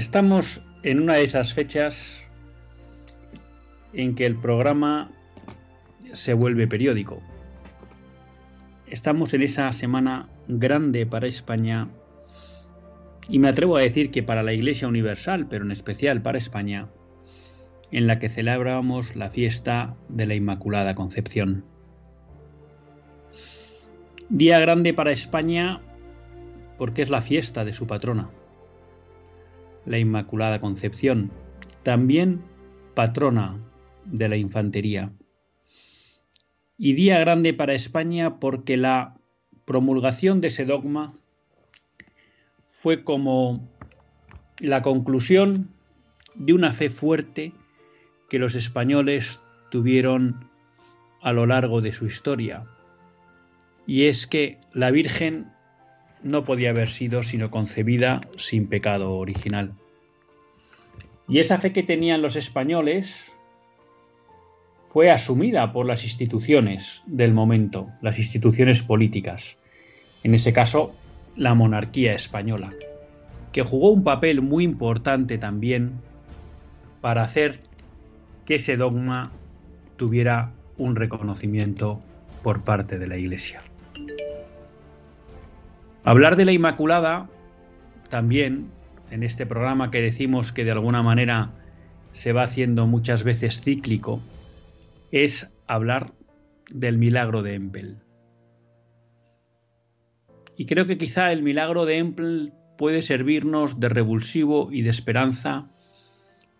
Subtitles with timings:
[0.00, 2.22] Estamos en una de esas fechas
[3.92, 5.10] en que el programa
[6.14, 7.20] se vuelve periódico.
[8.86, 11.86] Estamos en esa semana grande para España
[13.28, 16.88] y me atrevo a decir que para la Iglesia Universal, pero en especial para España,
[17.92, 21.62] en la que celebramos la fiesta de la Inmaculada Concepción.
[24.30, 25.82] Día grande para España
[26.78, 28.30] porque es la fiesta de su patrona
[29.90, 31.32] la Inmaculada Concepción,
[31.82, 32.44] también
[32.94, 33.58] patrona
[34.04, 35.12] de la infantería.
[36.78, 39.18] Y día grande para España porque la
[39.64, 41.14] promulgación de ese dogma
[42.70, 43.68] fue como
[44.60, 45.74] la conclusión
[46.36, 47.52] de una fe fuerte
[48.28, 49.40] que los españoles
[49.72, 50.48] tuvieron
[51.20, 52.64] a lo largo de su historia.
[53.88, 55.50] Y es que la Virgen
[56.22, 59.72] no podía haber sido sino concebida sin pecado original.
[61.28, 63.32] Y esa fe que tenían los españoles
[64.88, 69.56] fue asumida por las instituciones del momento, las instituciones políticas,
[70.24, 70.92] en ese caso
[71.36, 72.70] la monarquía española,
[73.52, 75.92] que jugó un papel muy importante también
[77.00, 77.60] para hacer
[78.44, 79.30] que ese dogma
[79.96, 82.00] tuviera un reconocimiento
[82.42, 83.62] por parte de la Iglesia.
[86.04, 87.28] Hablar de la Inmaculada
[88.08, 88.70] también
[89.10, 91.50] en este programa que decimos que de alguna manera
[92.12, 94.20] se va haciendo muchas veces cíclico
[95.12, 96.12] es hablar
[96.70, 97.98] del milagro de Empel.
[100.56, 105.68] Y creo que quizá el milagro de Empel puede servirnos de revulsivo y de esperanza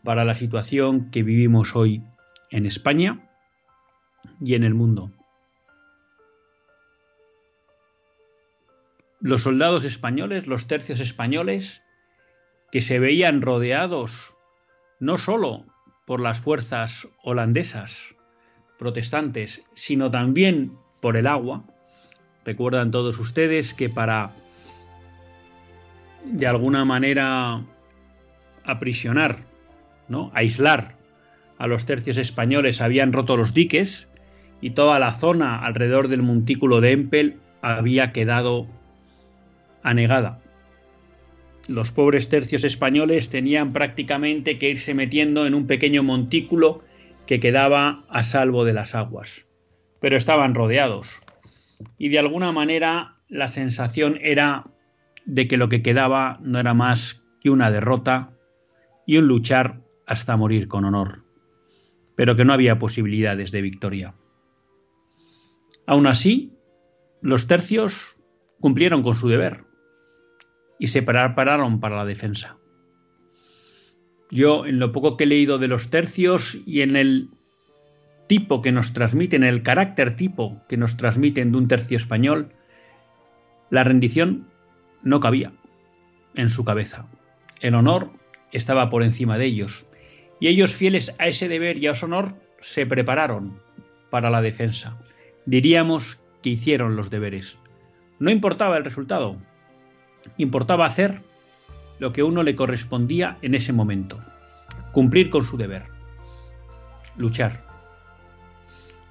[0.04, 2.02] para la situación que vivimos hoy
[2.50, 3.28] en España
[4.40, 5.10] y en el mundo.
[9.20, 11.82] Los soldados españoles, los tercios españoles,
[12.72, 14.34] que se veían rodeados
[14.98, 15.66] no sólo
[16.06, 18.14] por las fuerzas holandesas
[18.78, 21.64] protestantes, sino también por el agua.
[22.44, 24.32] Recuerdan todos ustedes que para
[26.25, 27.62] de alguna manera
[28.64, 29.38] aprisionar,
[30.09, 30.30] ¿no?
[30.34, 30.97] aislar
[31.59, 34.09] a los tercios españoles habían roto los diques
[34.60, 38.66] y toda la zona alrededor del montículo de Empel había quedado
[39.82, 40.41] anegada.
[41.68, 46.82] Los pobres tercios españoles tenían prácticamente que irse metiendo en un pequeño montículo
[47.26, 49.46] que quedaba a salvo de las aguas.
[50.00, 51.20] Pero estaban rodeados.
[51.96, 54.64] Y de alguna manera la sensación era
[55.26, 58.27] de que lo que quedaba no era más que una derrota
[59.06, 61.24] y un luchar hasta morir con honor,
[62.16, 64.15] pero que no había posibilidades de victoria.
[65.86, 66.53] Aún así,
[67.22, 68.18] los tercios
[68.59, 69.69] cumplieron con su deber
[70.80, 72.56] y se prepararon para la defensa.
[74.30, 77.28] Yo, en lo poco que he leído de los tercios y en el
[78.27, 82.53] tipo que nos transmiten, el carácter tipo que nos transmiten de un tercio español,
[83.68, 84.47] la rendición
[85.03, 85.53] no cabía
[86.34, 87.06] en su cabeza.
[87.60, 88.10] El honor
[88.50, 89.86] estaba por encima de ellos,
[90.41, 93.60] y ellos, fieles a ese deber y a ese honor, se prepararon
[94.09, 94.97] para la defensa.
[95.44, 97.59] Diríamos que hicieron los deberes.
[98.18, 99.36] No importaba el resultado,
[100.36, 101.22] Importaba hacer
[101.98, 104.18] lo que a uno le correspondía en ese momento,
[104.92, 105.84] cumplir con su deber,
[107.16, 107.64] luchar.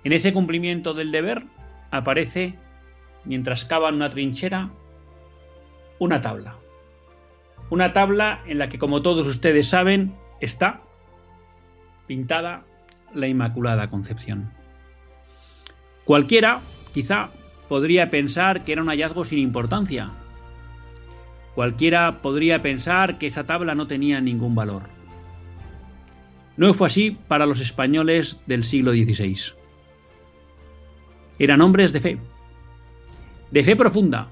[0.03, 1.43] En ese cumplimiento del deber
[1.91, 2.57] aparece,
[3.25, 4.69] mientras cavan una trinchera,
[5.99, 6.55] una tabla.
[7.69, 10.81] Una tabla en la que, como todos ustedes saben, está
[12.07, 12.63] pintada
[13.13, 14.51] la Inmaculada Concepción.
[16.05, 16.59] Cualquiera,
[16.93, 17.29] quizá,
[17.67, 20.09] podría pensar que era un hallazgo sin importancia,
[21.55, 24.83] Cualquiera podría pensar que esa tabla no tenía ningún valor.
[26.57, 29.53] No fue así para los españoles del siglo XVI.
[31.39, 32.17] Eran hombres de fe,
[33.51, 34.29] de fe profunda,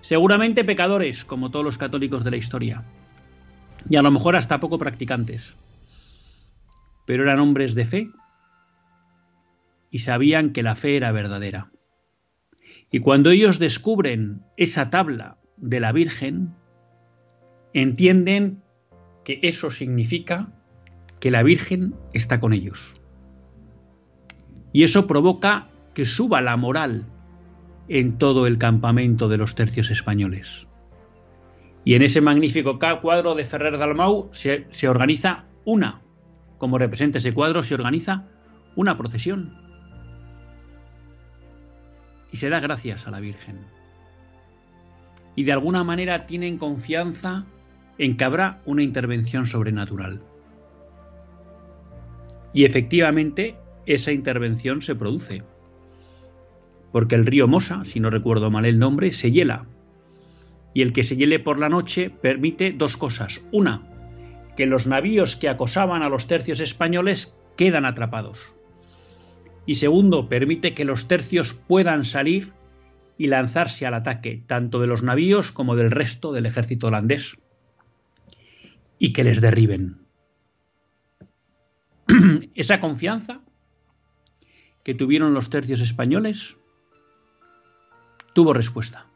[0.00, 2.84] seguramente pecadores, como todos los católicos de la historia,
[3.88, 5.56] y a lo mejor hasta poco practicantes,
[7.04, 8.10] pero eran hombres de fe
[9.90, 11.70] y sabían que la fe era verdadera.
[12.90, 16.54] Y cuando ellos descubren esa tabla de la Virgen,
[17.72, 18.62] entienden
[19.24, 20.48] que eso significa
[21.20, 23.00] que la Virgen está con ellos.
[24.72, 27.04] Y eso provoca que suba la moral
[27.88, 30.68] en todo el campamento de los tercios españoles.
[31.84, 36.00] Y en ese magnífico cuadro de Ferrer Dalmau se, se organiza una,
[36.58, 38.26] como representa ese cuadro, se organiza
[38.76, 39.56] una procesión.
[42.32, 43.79] Y se da gracias a la Virgen.
[45.36, 47.44] Y de alguna manera tienen confianza
[47.98, 50.20] en que habrá una intervención sobrenatural.
[52.52, 53.56] Y efectivamente
[53.86, 55.42] esa intervención se produce.
[56.92, 59.66] Porque el río Mosa, si no recuerdo mal el nombre, se hiela.
[60.74, 63.44] Y el que se hiele por la noche permite dos cosas.
[63.52, 63.82] Una,
[64.56, 68.54] que los navíos que acosaban a los tercios españoles quedan atrapados.
[69.66, 72.52] Y segundo, permite que los tercios puedan salir
[73.20, 77.38] y lanzarse al ataque, tanto de los navíos como del resto del ejército holandés,
[78.98, 79.98] y que les derriben.
[82.54, 83.42] Esa confianza
[84.82, 86.56] que tuvieron los tercios españoles
[88.32, 89.06] tuvo respuesta.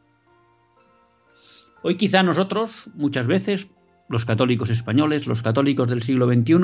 [1.81, 3.71] Hoy quizá nosotros, muchas veces,
[4.07, 6.57] los católicos españoles, los católicos del siglo XXI,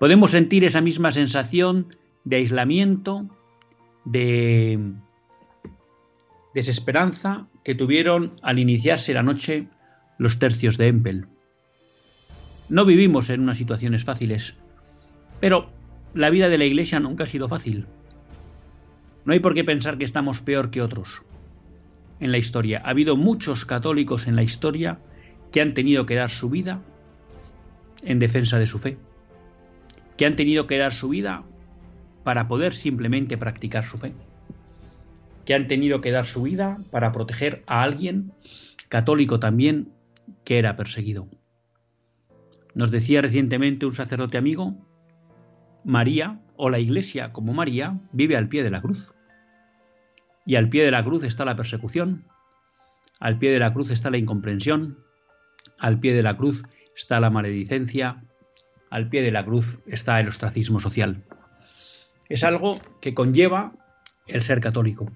[0.00, 1.86] podemos sentir esa misma sensación
[2.24, 3.28] de aislamiento,
[4.04, 4.98] de
[6.54, 9.68] desesperanza que tuvieron al iniciarse la noche
[10.18, 11.26] los tercios de Empel.
[12.68, 14.56] No vivimos en unas situaciones fáciles,
[15.40, 15.70] pero
[16.14, 17.86] la vida de la Iglesia nunca ha sido fácil.
[19.24, 21.22] No hay por qué pensar que estamos peor que otros
[22.20, 22.82] en la historia.
[22.84, 24.98] Ha habido muchos católicos en la historia
[25.52, 26.80] que han tenido que dar su vida
[28.02, 28.98] en defensa de su fe,
[30.16, 31.44] que han tenido que dar su vida
[32.24, 34.12] para poder simplemente practicar su fe,
[35.48, 38.34] que han tenido que dar su vida para proteger a alguien
[38.90, 39.94] católico también
[40.44, 41.26] que era perseguido.
[42.74, 44.74] Nos decía recientemente un sacerdote amigo,
[45.84, 49.14] María o la Iglesia como María vive al pie de la cruz.
[50.44, 52.26] Y al pie de la cruz está la persecución,
[53.18, 54.98] al pie de la cruz está la incomprensión,
[55.78, 56.62] al pie de la cruz
[56.94, 58.22] está la maledicencia,
[58.90, 61.24] al pie de la cruz está el ostracismo social.
[62.28, 63.72] Es algo que conlleva
[64.26, 65.10] el ser católico.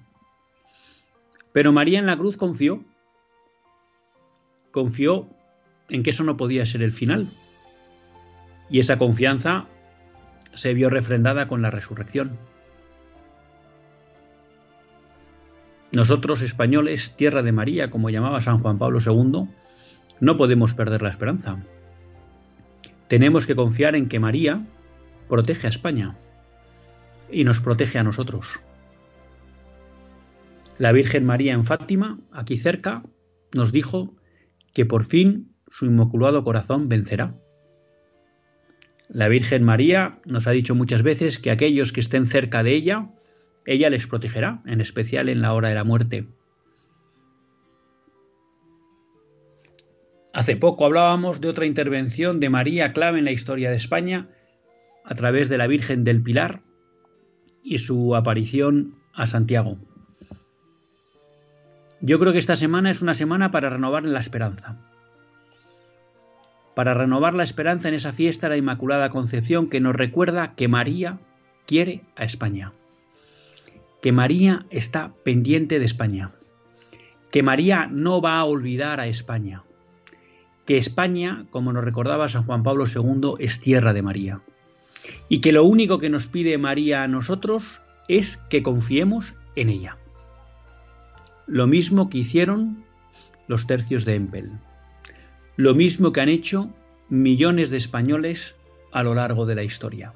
[1.53, 2.83] Pero María en la cruz confió,
[4.71, 5.29] confió
[5.89, 7.27] en que eso no podía ser el final.
[8.69, 9.67] Y esa confianza
[10.53, 12.37] se vio refrendada con la resurrección.
[15.91, 19.47] Nosotros, españoles, tierra de María, como llamaba San Juan Pablo II,
[20.19, 21.57] no podemos perder la esperanza.
[23.07, 24.65] Tenemos que confiar en que María
[25.29, 26.15] protege a España
[27.31, 28.59] y nos protege a nosotros.
[30.77, 33.03] La Virgen María en Fátima, aquí cerca,
[33.53, 34.15] nos dijo
[34.73, 37.35] que por fin su inmaculado corazón vencerá.
[39.07, 43.09] La Virgen María nos ha dicho muchas veces que aquellos que estén cerca de ella
[43.65, 46.27] ella les protegerá, en especial en la hora de la muerte.
[50.33, 54.29] Hace poco hablábamos de otra intervención de María clave en la historia de España
[55.05, 56.61] a través de la Virgen del Pilar
[57.63, 59.77] y su aparición a Santiago.
[62.03, 64.77] Yo creo que esta semana es una semana para renovar la esperanza.
[66.75, 70.67] Para renovar la esperanza en esa fiesta de la Inmaculada Concepción que nos recuerda que
[70.67, 71.17] María
[71.65, 72.73] quiere a España
[74.03, 76.31] que María está pendiente de España,
[77.31, 79.63] que María no va a olvidar a España,
[80.65, 84.41] que España, como nos recordaba San Juan Pablo II, es tierra de María,
[85.29, 89.97] y que lo único que nos pide María a nosotros es que confiemos en ella.
[91.53, 92.83] Lo mismo que hicieron
[93.45, 94.53] los tercios de Empel,
[95.55, 96.73] lo mismo que han hecho
[97.09, 98.55] millones de españoles
[98.91, 100.13] a lo largo de la historia.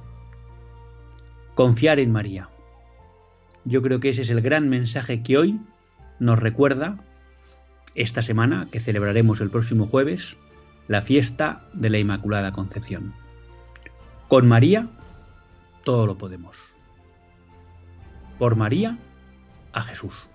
[1.53, 2.50] Confiar en María
[3.65, 5.62] yo creo que ese es el gran mensaje que hoy
[6.20, 6.98] nos recuerda
[7.94, 10.38] esta semana, que celebraremos el próximo jueves,
[10.88, 13.13] la fiesta de la Inmaculada Concepción.
[14.27, 14.89] Con María
[15.84, 16.58] todo lo podemos.
[18.39, 18.98] Por María
[19.72, 20.27] a Jesús.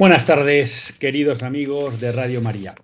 [0.00, 2.74] Buenas tardes, queridos amigos de Radio María.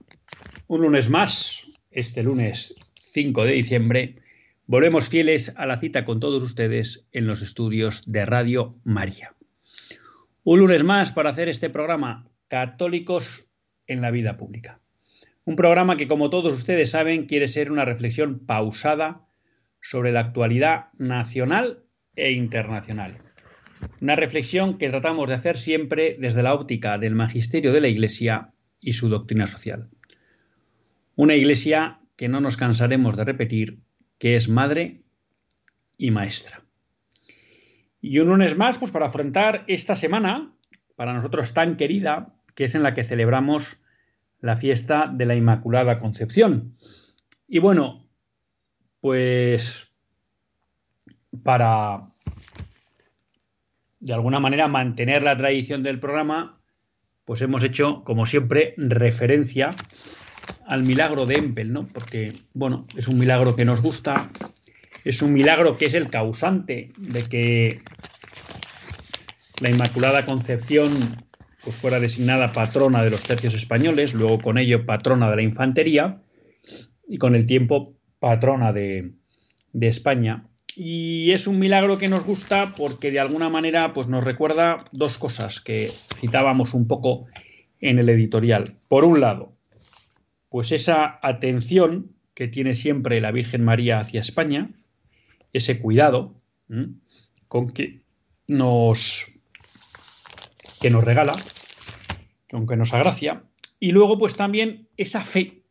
[0.66, 2.76] Un lunes más, este lunes
[3.14, 4.16] 5 de diciembre,
[4.66, 9.32] volvemos fieles a la cita con todos ustedes en los estudios de Radio María.
[10.44, 13.50] Un lunes más para hacer este programa Católicos
[13.86, 14.80] en la vida pública.
[15.46, 19.22] Un programa que, como todos ustedes saben, quiere ser una reflexión pausada
[19.80, 21.82] sobre la actualidad nacional
[22.14, 23.22] e internacional
[24.00, 28.52] una reflexión que tratamos de hacer siempre desde la óptica del magisterio de la Iglesia
[28.80, 29.88] y su doctrina social.
[31.14, 33.78] Una Iglesia que no nos cansaremos de repetir
[34.18, 35.02] que es madre
[35.98, 36.62] y maestra.
[38.00, 40.54] Y un lunes más, pues para afrontar esta semana,
[40.94, 43.82] para nosotros tan querida, que es en la que celebramos
[44.40, 46.76] la fiesta de la Inmaculada Concepción.
[47.48, 48.08] Y bueno,
[49.00, 49.92] pues
[51.42, 52.12] para
[54.06, 56.60] de alguna manera mantener la tradición del programa,
[57.24, 59.72] pues hemos hecho, como siempre, referencia
[60.64, 61.88] al milagro de Empel, ¿no?
[61.88, 64.30] Porque, bueno, es un milagro que nos gusta,
[65.04, 67.80] es un milagro que es el causante de que
[69.60, 70.92] la Inmaculada Concepción
[71.64, 76.22] pues, fuera designada patrona de los tercios españoles, luego con ello patrona de la infantería
[77.08, 79.14] y con el tiempo patrona de,
[79.72, 80.46] de España.
[80.76, 85.16] Y es un milagro que nos gusta porque de alguna manera pues nos recuerda dos
[85.16, 87.24] cosas que citábamos un poco
[87.80, 88.76] en el editorial.
[88.86, 89.54] Por un lado,
[90.50, 94.70] pues esa atención que tiene siempre la Virgen María hacia España,
[95.54, 96.34] ese cuidado
[97.48, 98.02] con que
[98.46, 99.26] nos
[100.82, 101.32] que nos regala,
[102.50, 103.44] con que nos agracia,
[103.80, 105.62] y luego pues también esa fe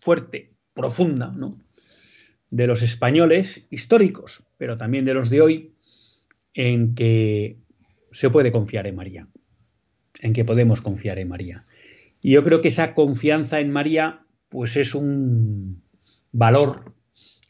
[0.00, 1.58] fuerte, profunda, ¿no?
[2.50, 5.72] De los españoles históricos, pero también de los de hoy,
[6.54, 7.58] en que
[8.12, 9.28] se puede confiar en María,
[10.20, 11.64] en que podemos confiar en María.
[12.20, 15.82] Y yo creo que esa confianza en María, pues es un
[16.32, 16.94] valor,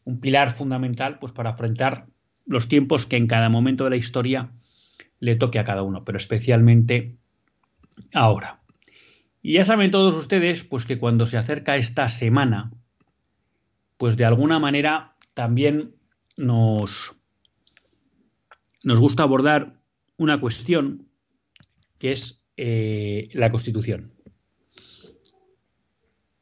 [0.05, 2.07] un pilar fundamental, pues para afrontar
[2.47, 4.53] los tiempos que en cada momento de la historia
[5.19, 7.17] le toque a cada uno, pero especialmente
[8.13, 8.61] ahora.
[9.43, 12.71] Y ya saben todos ustedes, pues que cuando se acerca esta semana
[14.01, 15.95] pues de alguna manera también
[16.39, 17.21] nos,
[18.83, 19.79] nos gusta abordar
[20.17, 21.07] una cuestión
[21.99, 24.15] que es eh, la Constitución.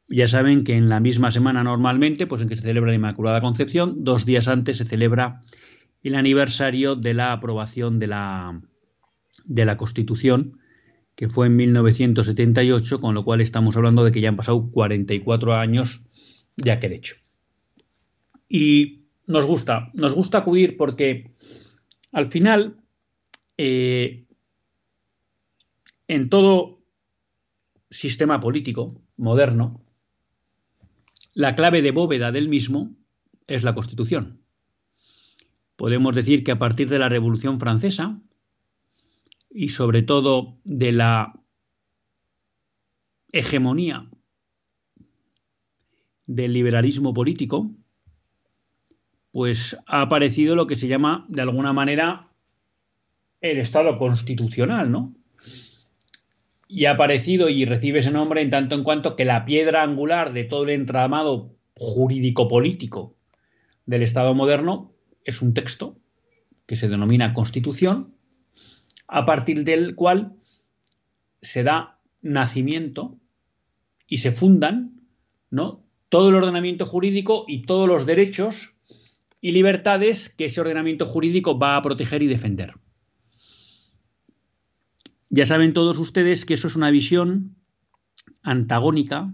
[0.07, 3.41] Ya saben que en la misma semana normalmente, pues en que se celebra la Inmaculada
[3.41, 5.41] Concepción, dos días antes se celebra
[6.01, 8.61] el aniversario de la aprobación de la,
[9.43, 10.61] de la Constitución,
[11.17, 15.55] que fue en 1978, con lo cual estamos hablando de que ya han pasado 44
[15.55, 16.05] años
[16.55, 17.17] de aquel hecho.
[18.49, 21.31] Y nos gusta, nos gusta acudir porque
[22.11, 22.81] al final,
[23.57, 24.25] eh,
[26.07, 26.81] en todo
[27.91, 29.85] sistema político moderno,
[31.33, 32.95] la clave de bóveda del mismo
[33.47, 34.41] es la Constitución.
[35.75, 38.19] Podemos decir que a partir de la Revolución Francesa
[39.49, 41.39] y sobre todo de la
[43.31, 44.09] hegemonía
[46.25, 47.71] del liberalismo político,
[49.31, 52.29] pues ha aparecido lo que se llama, de alguna manera,
[53.41, 55.15] el Estado constitucional, ¿no?
[56.67, 60.33] Y ha aparecido y recibe ese nombre en tanto en cuanto que la piedra angular
[60.33, 63.15] de todo el entramado jurídico-político
[63.85, 64.91] del Estado moderno
[65.23, 65.97] es un texto
[66.65, 68.13] que se denomina Constitución,
[69.07, 70.33] a partir del cual
[71.41, 73.17] se da nacimiento
[74.07, 75.01] y se fundan
[75.49, 75.83] ¿no?
[76.09, 78.75] todo el ordenamiento jurídico y todos los derechos
[79.41, 82.75] y libertades que ese ordenamiento jurídico va a proteger y defender.
[85.29, 87.55] Ya saben todos ustedes que eso es una visión
[88.41, 89.31] antagónica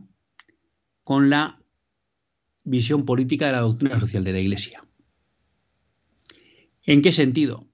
[1.04, 1.62] con la
[2.64, 4.84] visión política de la doctrina social de la Iglesia.
[6.84, 7.68] ¿En qué sentido?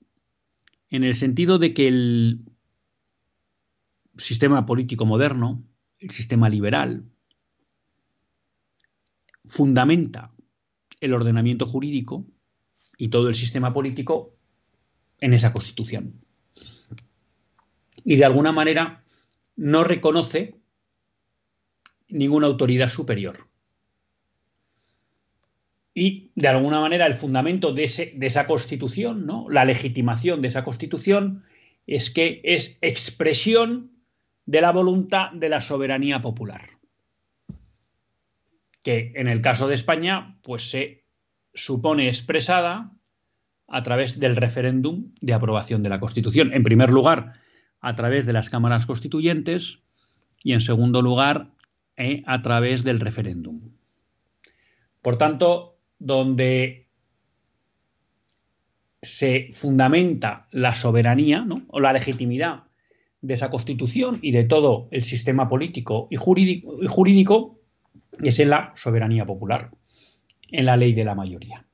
[0.89, 2.41] En el sentido de que el
[4.17, 5.63] sistema político moderno,
[5.99, 7.05] el sistema liberal,
[9.45, 10.31] fundamenta
[11.01, 12.25] el ordenamiento jurídico
[12.97, 14.35] y todo el sistema político
[15.19, 16.13] en esa constitución.
[18.05, 19.03] Y de alguna manera
[19.55, 20.55] no reconoce
[22.07, 23.47] ninguna autoridad superior.
[25.93, 29.49] Y de alguna manera el fundamento de, esa constitución, ¿no?
[29.49, 31.43] la legitimación de esa constitución,
[31.85, 33.91] es que es expresión
[34.45, 36.80] de la voluntad de la soberanía popular
[38.83, 41.05] que en el caso de España, pues se
[41.53, 42.91] supone expresada
[43.67, 46.53] a través del referéndum de aprobación de la Constitución.
[46.53, 47.33] En primer lugar,
[47.79, 49.79] a través de las cámaras constituyentes
[50.43, 51.51] y en segundo lugar
[51.97, 53.71] eh, a través del referéndum.
[55.01, 56.87] Por tanto, donde
[59.01, 62.63] se fundamenta la soberanía o la legitimidad
[63.21, 67.60] de esa constitución y de todo el sistema político y jurídico, y jurídico
[68.23, 69.71] es en la soberanía popular,
[70.51, 71.65] en la ley de la mayoría.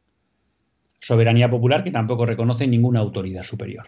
[0.99, 3.87] Soberanía popular que tampoco reconoce ninguna autoridad superior.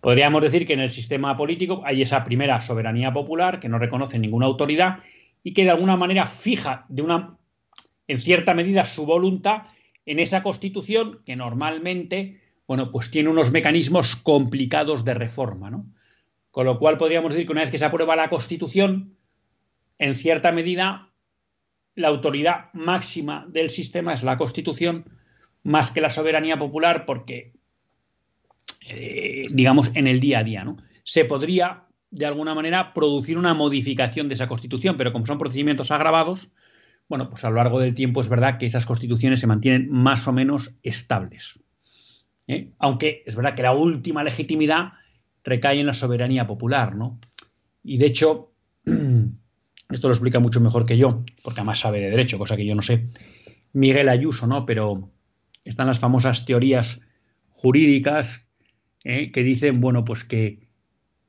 [0.00, 4.18] Podríamos decir que en el sistema político hay esa primera soberanía popular que no reconoce
[4.18, 4.98] ninguna autoridad
[5.42, 7.38] y que de alguna manera fija de una
[8.08, 9.62] en cierta medida su voluntad
[10.04, 15.86] en esa constitución que normalmente bueno, pues tiene unos mecanismos complicados de reforma, ¿no?
[16.50, 19.15] Con lo cual podríamos decir que una vez que se aprueba la constitución,
[19.98, 21.10] en cierta medida
[21.94, 25.04] la autoridad máxima del sistema es la constitución
[25.62, 27.56] más que la soberanía popular porque
[28.88, 30.64] eh, digamos, en el día a día.
[30.64, 30.76] ¿no?
[31.04, 35.90] Se podría, de alguna manera, producir una modificación de esa constitución, pero como son procedimientos
[35.90, 36.52] agravados,
[37.08, 40.26] bueno, pues a lo largo del tiempo es verdad que esas constituciones se mantienen más
[40.26, 41.60] o menos estables.
[42.46, 42.72] ¿eh?
[42.78, 44.92] Aunque es verdad que la última legitimidad
[45.44, 47.20] recae en la soberanía popular, ¿no?
[47.84, 48.52] Y de hecho,
[49.90, 52.74] esto lo explica mucho mejor que yo, porque además sabe de derecho, cosa que yo
[52.74, 53.06] no sé,
[53.72, 54.66] Miguel Ayuso, ¿no?
[54.66, 55.10] Pero
[55.64, 57.00] están las famosas teorías
[57.50, 58.46] jurídicas
[59.04, 59.30] ¿eh?
[59.32, 60.66] que dicen, bueno, pues que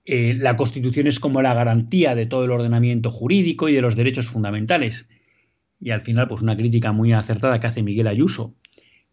[0.05, 3.95] eh, la Constitución es como la garantía de todo el ordenamiento jurídico y de los
[3.95, 5.07] derechos fundamentales.
[5.79, 8.55] Y al final, pues una crítica muy acertada que hace Miguel Ayuso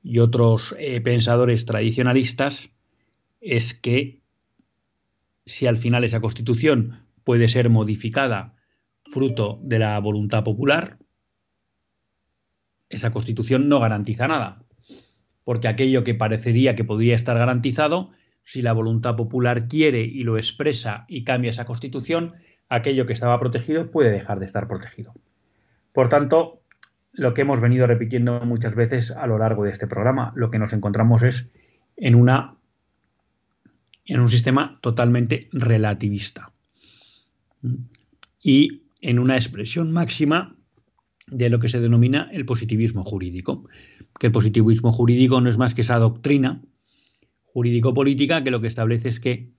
[0.03, 2.71] y otros eh, pensadores tradicionalistas
[3.41, 4.21] es que
[5.47, 8.55] si al final esa Constitución puede ser modificada
[9.15, 10.99] fruto de la voluntad popular,
[12.89, 14.65] esa Constitución no garantiza nada,
[15.45, 18.11] porque aquello que parecería que podría estar garantizado
[18.43, 22.35] si la voluntad popular quiere y lo expresa y cambia esa constitución,
[22.69, 25.15] aquello que estaba protegido puede dejar de estar protegido.
[25.93, 26.61] Por tanto,
[27.13, 30.59] lo que hemos venido repitiendo muchas veces a lo largo de este programa, lo que
[30.59, 31.51] nos encontramos es
[31.97, 32.57] en una
[34.07, 36.53] en un sistema totalmente relativista
[38.43, 40.57] y en una expresión máxima
[41.27, 43.69] de lo que se denomina el positivismo jurídico,
[44.19, 46.63] que el positivismo jurídico no es más que esa doctrina
[47.43, 49.53] jurídico-política que lo que establece es que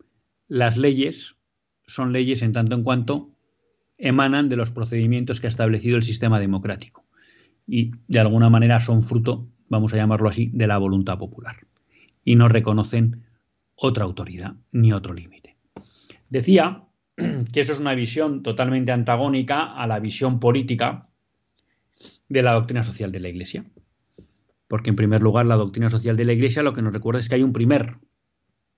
[0.48, 1.38] las leyes
[1.86, 3.36] son leyes en tanto en cuanto
[4.00, 7.06] emanan de los procedimientos que ha establecido el sistema democrático.
[7.68, 11.68] Y de alguna manera son fruto, vamos a llamarlo así, de la voluntad popular.
[12.24, 13.26] Y no reconocen
[13.76, 15.56] otra autoridad ni otro límite.
[16.30, 16.85] Decía
[17.54, 21.08] que eso es una visión totalmente antagónica a la visión política
[22.28, 23.66] de la doctrina social de la Iglesia.
[24.68, 27.30] Porque en primer lugar la doctrina social de la Iglesia lo que nos recuerda es
[27.30, 27.98] que hay un primer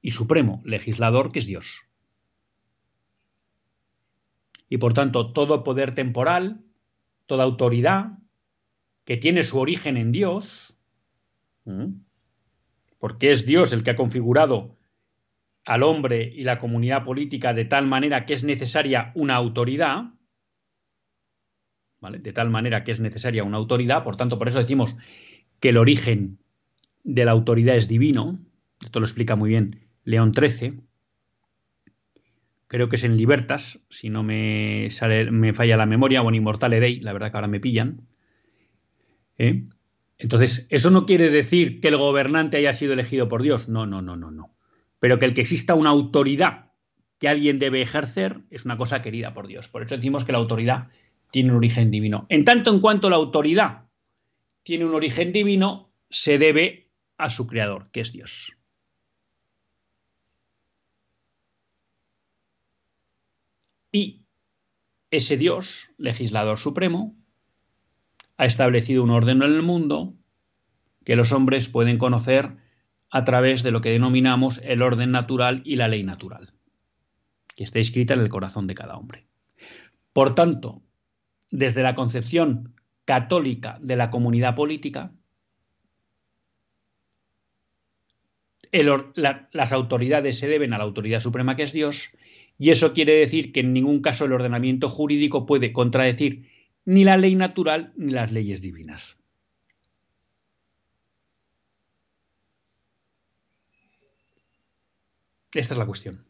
[0.01, 1.83] y supremo legislador que es Dios.
[4.69, 6.61] Y por tanto todo poder temporal,
[7.25, 8.17] toda autoridad
[9.05, 10.77] que tiene su origen en Dios,
[12.99, 14.76] porque es Dios el que ha configurado
[15.67, 20.13] al hombre y la comunidad política de tal manera que es necesaria una autoridad,
[21.99, 22.19] ¿vale?
[22.19, 24.95] De tal manera que es necesaria una autoridad, por tanto, por eso decimos
[25.59, 26.39] que el origen
[27.03, 28.39] de la autoridad es divino,
[28.81, 30.79] esto lo explica muy bien León XIII,
[32.67, 36.35] creo que es en Libertas, si no me, sale, me falla la memoria, o en
[36.35, 38.07] Immortale Dei, la verdad que ahora me pillan.
[39.37, 39.65] ¿eh?
[40.17, 44.01] Entonces, eso no quiere decir que el gobernante haya sido elegido por Dios, no, no,
[44.01, 44.56] no, no, no.
[44.99, 46.71] Pero que el que exista una autoridad
[47.19, 49.69] que alguien debe ejercer es una cosa querida por Dios.
[49.69, 50.87] Por eso decimos que la autoridad
[51.31, 52.25] tiene un origen divino.
[52.29, 53.85] En tanto en cuanto la autoridad
[54.63, 58.57] tiene un origen divino, se debe a su creador, que es Dios.
[63.91, 64.25] Y
[65.09, 67.15] ese Dios, legislador supremo,
[68.37, 70.13] ha establecido un orden en el mundo
[71.03, 72.57] que los hombres pueden conocer
[73.09, 76.53] a través de lo que denominamos el orden natural y la ley natural,
[77.55, 79.25] que está escrita en el corazón de cada hombre.
[80.13, 80.81] Por tanto,
[81.49, 82.73] desde la concepción
[83.05, 85.13] católica de la comunidad política,
[88.71, 92.09] las autoridades se deben a la autoridad suprema que es Dios,
[92.59, 96.49] y eso quiere decir que en ningún caso el ordenamiento jurídico puede contradecir
[96.85, 99.16] ni la ley natural ni las leyes divinas.
[105.57, 106.23] Esta es la cuestión.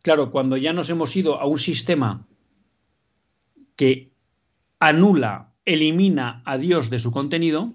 [0.00, 2.26] Claro, cuando ya nos hemos ido a un sistema
[3.76, 4.10] que
[4.80, 7.74] anula, elimina a Dios de su contenido,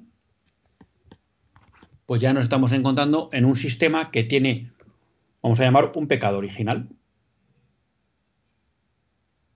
[2.08, 4.72] pues ya nos estamos encontrando en un sistema que tiene,
[5.44, 6.90] vamos a llamar, un pecado original.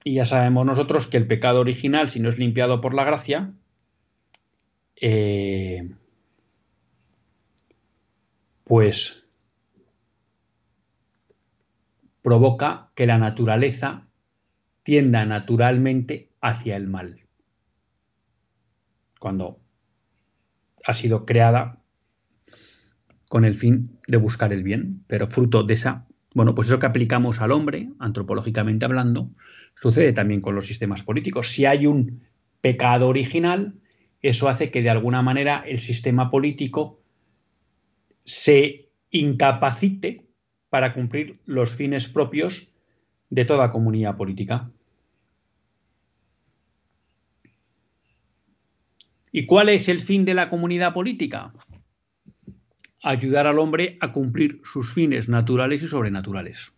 [0.04, 3.54] Y ya sabemos nosotros que el pecado original, si no es limpiado por la gracia,
[4.98, 5.96] eh,
[8.66, 9.21] pues
[12.22, 14.08] provoca que la naturaleza
[14.84, 17.22] tienda naturalmente hacia el mal.
[19.20, 19.60] Cuando
[20.84, 21.82] ha sido creada
[23.30, 26.86] con el fin de buscar el bien, pero fruto de esa, bueno, pues eso que
[26.86, 29.32] aplicamos al hombre, antropológicamente hablando,
[29.76, 31.50] sucede también con los sistemas políticos.
[31.50, 32.24] Si hay un
[32.62, 33.76] pecado original,
[34.22, 37.02] eso hace que de alguna manera el sistema político
[38.26, 40.31] se incapacite
[40.72, 42.72] para cumplir los fines propios
[43.30, 44.72] de toda comunidad política.
[49.34, 51.54] ¿Y cuál es el fin de la comunidad política?
[53.04, 56.74] Ayudar al hombre a cumplir sus fines naturales y sobrenaturales.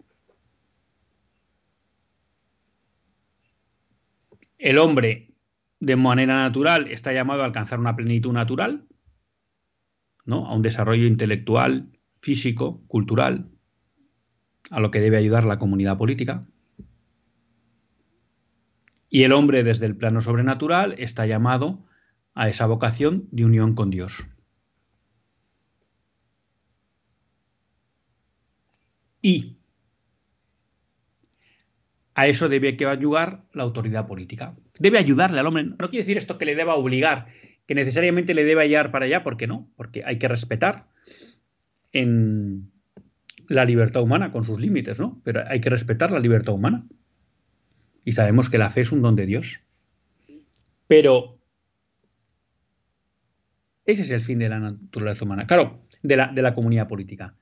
[4.57, 5.35] El hombre,
[5.79, 8.87] de manera natural, está llamado a alcanzar una plenitud natural,
[10.25, 10.47] ¿no?
[10.47, 13.52] a un desarrollo intelectual, físico, cultural,
[14.73, 16.47] a lo que debe ayudar la comunidad política.
[19.07, 21.85] Y el hombre, desde el plano sobrenatural, está llamado
[22.33, 24.25] a esa vocación de unión con Dios.
[29.21, 29.57] Y
[32.15, 34.55] a eso debe que ayudar la autoridad política.
[34.79, 35.65] Debe ayudarle al hombre.
[35.65, 37.27] No quiere decir esto que le deba obligar,
[37.67, 40.87] que necesariamente le deba llevar para allá, porque no, porque hay que respetar
[41.91, 42.72] en
[43.53, 45.21] la libertad humana con sus límites, ¿no?
[45.23, 46.85] Pero hay que respetar la libertad humana.
[48.05, 49.61] Y sabemos que la fe es un don de Dios.
[50.87, 51.39] Pero
[53.85, 55.47] ese es el fin de la naturaleza humana.
[55.47, 57.35] Claro, de la, de la comunidad política.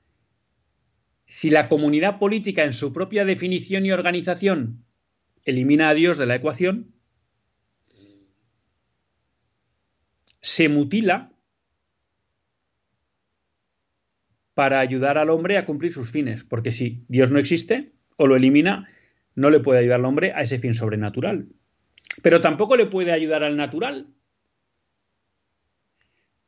[1.26, 4.84] Si la comunidad política en su propia definición y organización
[5.44, 6.94] elimina a Dios de la ecuación,
[10.40, 11.31] se mutila
[14.54, 18.36] para ayudar al hombre a cumplir sus fines, porque si Dios no existe o lo
[18.36, 18.86] elimina,
[19.34, 21.48] no le puede ayudar al hombre a ese fin sobrenatural.
[22.22, 24.08] Pero tampoco le puede ayudar al natural,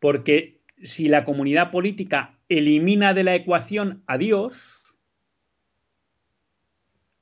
[0.00, 4.82] porque si la comunidad política elimina de la ecuación a Dios,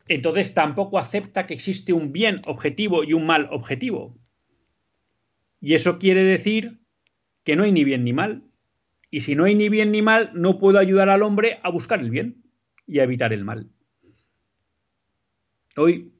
[0.08, 4.18] entonces tampoco acepta que existe un bien objetivo y un mal objetivo.
[5.60, 6.80] Y eso quiere decir
[7.44, 8.42] que no hay ni bien ni mal.
[9.12, 12.00] Y si no hay ni bien ni mal, no puedo ayudar al hombre a buscar
[12.00, 12.42] el bien
[12.86, 13.68] y a evitar el mal.
[15.76, 16.14] Hoy,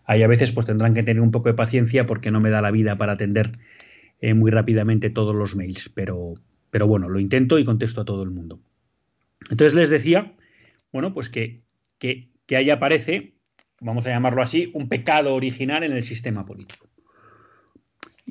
[0.06, 2.62] Ahí a veces pues tendrán que tener un poco de paciencia porque no me da
[2.62, 3.60] la vida para atender
[4.22, 6.34] eh, muy rápidamente todos los mails, pero,
[6.72, 8.60] pero bueno, lo intento y contesto a todo el mundo.
[9.50, 10.34] Entonces les decía,
[10.92, 11.62] bueno, pues que,
[12.00, 13.36] que, ahí aparece,
[13.80, 16.88] vamos a llamarlo así, un pecado original en el sistema político.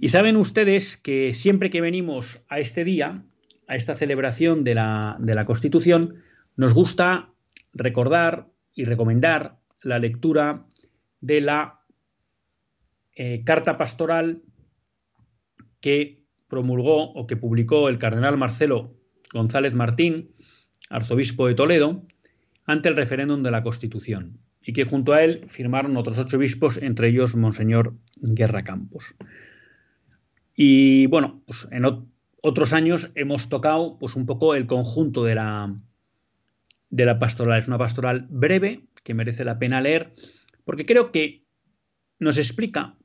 [0.00, 3.24] Y saben ustedes que siempre que venimos a este día,
[3.66, 6.22] a esta celebración de la, Constitución,
[6.56, 7.30] nos gusta
[7.72, 10.66] recordar y recomendar la lectura
[11.20, 11.80] de la
[13.12, 14.42] eh, carta pastoral
[15.80, 18.94] que promulgó o que publicó el cardenal Marcelo
[19.32, 20.30] González Martín
[20.90, 22.06] arzobispo de Toledo,
[22.64, 26.78] ante el referéndum de la Constitución, y que junto a él firmaron otros ocho obispos,
[26.78, 29.16] entre ellos Monseñor Guerra Campos.
[30.60, 31.84] Y bueno, pues en
[32.42, 35.72] otros años hemos tocado pues un poco el conjunto de la,
[36.90, 37.60] de la pastoral.
[37.60, 40.14] Es una pastoral breve que merece la pena leer,
[40.64, 41.44] porque creo que
[42.18, 42.98] nos explica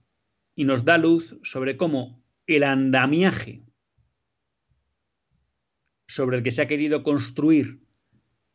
[0.55, 3.61] y nos da luz sobre cómo el andamiaje
[6.07, 7.81] sobre el que se ha querido construir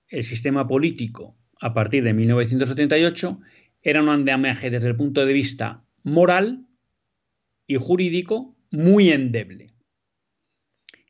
[0.09, 3.39] el sistema político a partir de 1978
[3.81, 6.67] era un andamiaje desde el punto de vista moral
[7.69, 9.72] y jurídico muy endeble.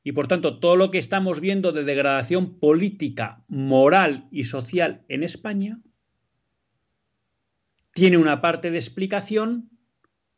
[0.05, 5.23] Y por tanto, todo lo que estamos viendo de degradación política, moral y social en
[5.23, 5.81] España
[7.93, 9.71] tiene una parte de explicación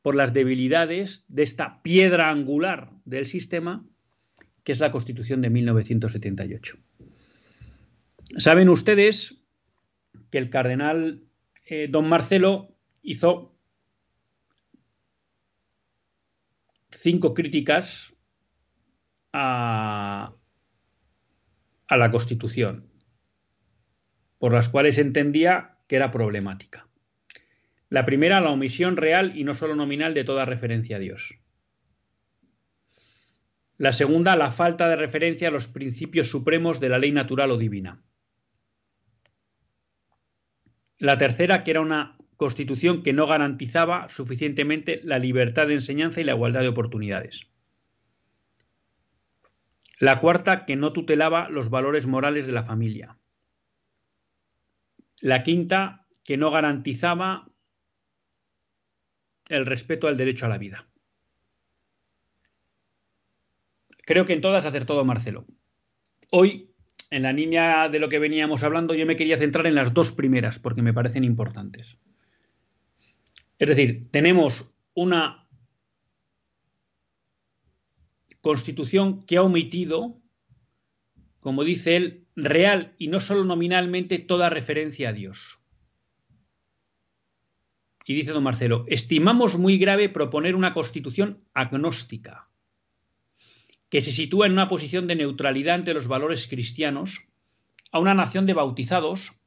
[0.02, 3.86] por las debilidades de esta piedra angular del sistema,
[4.64, 6.78] que es la Constitución de 1978.
[8.38, 9.36] Saben ustedes
[10.30, 11.22] que el cardenal
[11.66, 13.54] eh, don Marcelo hizo
[17.00, 18.14] cinco críticas
[19.32, 20.34] a,
[21.88, 22.90] a la Constitución,
[24.38, 26.88] por las cuales entendía que era problemática.
[27.88, 31.38] La primera, la omisión real y no solo nominal de toda referencia a Dios.
[33.78, 37.56] La segunda, la falta de referencia a los principios supremos de la ley natural o
[37.56, 38.04] divina.
[40.98, 46.24] La tercera, que era una constitución que no garantizaba suficientemente la libertad de enseñanza y
[46.24, 47.50] la igualdad de oportunidades.
[49.98, 53.18] La cuarta, que no tutelaba los valores morales de la familia.
[55.20, 57.50] La quinta, que no garantizaba
[59.50, 60.88] el respeto al derecho a la vida.
[64.06, 65.44] Creo que en todas acertó Marcelo.
[66.30, 66.72] Hoy,
[67.10, 70.10] en la línea de lo que veníamos hablando, yo me quería centrar en las dos
[70.10, 71.98] primeras porque me parecen importantes.
[73.60, 75.46] Es decir, tenemos una
[78.40, 80.18] constitución que ha omitido,
[81.40, 85.58] como dice él, real y no solo nominalmente toda referencia a Dios.
[88.06, 92.48] Y dice don Marcelo, estimamos muy grave proponer una constitución agnóstica,
[93.90, 97.26] que se sitúa en una posición de neutralidad ante los valores cristianos,
[97.92, 99.38] a una nación de bautizados,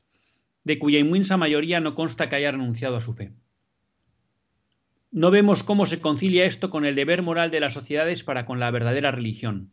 [0.63, 3.33] de cuya inmensa mayoría no consta que haya renunciado a su fe.
[5.13, 8.59] No vemos cómo se concilia esto con el deber moral de las sociedades para con
[8.59, 9.69] la verdadera religión,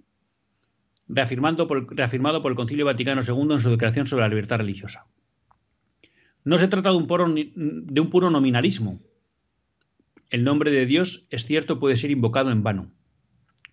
[1.09, 5.07] reafirmado por, el Concilio Vaticano II en su declaración sobre la libertad religiosa.
[6.45, 9.01] No se trata de un, puro, de un puro nominalismo.
[10.29, 12.91] El nombre de Dios, es cierto, puede ser invocado en vano,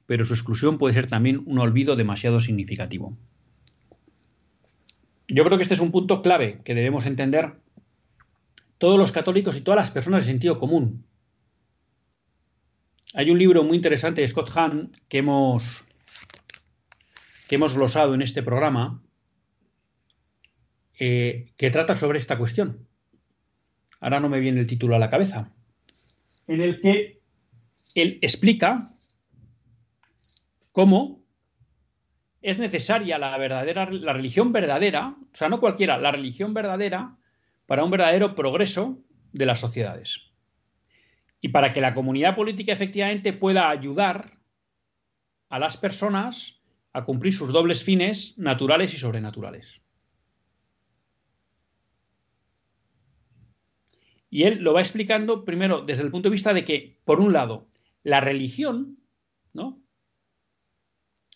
[0.05, 3.17] pero su exclusión puede ser también un olvido demasiado significativo.
[5.27, 7.55] Yo creo que este es un punto clave que debemos entender
[8.77, 11.03] todos los católicos y todas las personas de sentido común.
[13.17, 15.83] Hay un libro muy interesante de Scott Hahn que hemos,
[17.47, 19.01] que hemos glosado en este programa,
[20.99, 22.87] eh, que trata sobre esta cuestión.
[24.01, 25.51] Ahora no me viene el título a la cabeza.
[26.45, 27.19] En el que
[27.95, 28.91] él explica
[30.71, 31.25] cómo
[32.43, 37.17] es necesaria la verdadera, la religión verdadera, o sea, no cualquiera, la religión verdadera
[37.65, 38.99] para un verdadero progreso
[39.33, 40.26] de las sociedades.
[41.41, 44.39] Y para que la comunidad política efectivamente pueda ayudar
[45.49, 46.59] a las personas
[46.93, 49.81] a cumplir sus dobles fines naturales y sobrenaturales.
[54.29, 57.33] Y él lo va explicando primero desde el punto de vista de que, por un
[57.33, 57.67] lado,
[58.03, 58.97] la religión,
[59.53, 59.81] ¿no?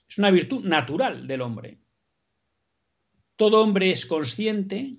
[0.09, 1.79] Es una virtud natural del hombre.
[3.37, 4.97] Todo hombre es consciente,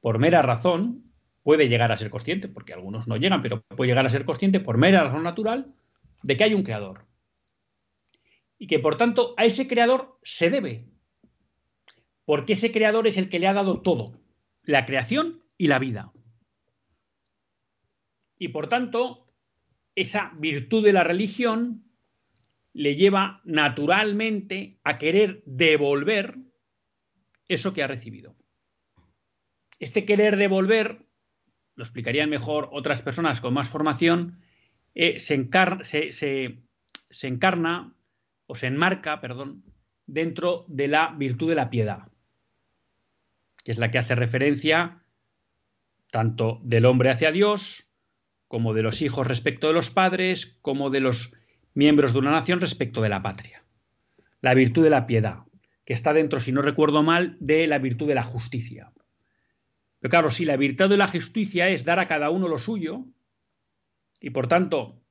[0.00, 1.05] por mera razón,
[1.46, 4.58] puede llegar a ser consciente, porque algunos no llegan, pero puede llegar a ser consciente
[4.58, 5.72] por mera razón natural
[6.24, 7.06] de que hay un creador.
[8.58, 10.88] Y que por tanto a ese creador se debe.
[12.24, 14.18] Porque ese creador es el que le ha dado todo.
[14.64, 16.12] La creación y la vida.
[18.40, 19.32] Y por tanto,
[19.94, 21.84] esa virtud de la religión
[22.72, 26.38] le lleva naturalmente a querer devolver
[27.46, 28.34] eso que ha recibido.
[29.78, 31.05] Este querer devolver,
[31.76, 34.40] lo explicarían mejor otras personas con más formación,
[34.94, 35.48] eh, se,
[37.10, 37.94] se encarna
[38.46, 39.62] o se enmarca, perdón,
[40.06, 42.08] dentro de la virtud de la piedad,
[43.64, 45.02] que es la que hace referencia
[46.10, 47.90] tanto del hombre hacia Dios,
[48.48, 51.34] como de los hijos respecto de los padres, como de los
[51.74, 53.64] miembros de una nación respecto de la patria.
[54.40, 55.40] La virtud de la piedad,
[55.84, 58.92] que está dentro, si no recuerdo mal, de la virtud de la justicia.
[60.00, 63.04] Pero claro, si la virtud de la justicia es dar a cada uno lo suyo,
[64.20, 65.02] y por tanto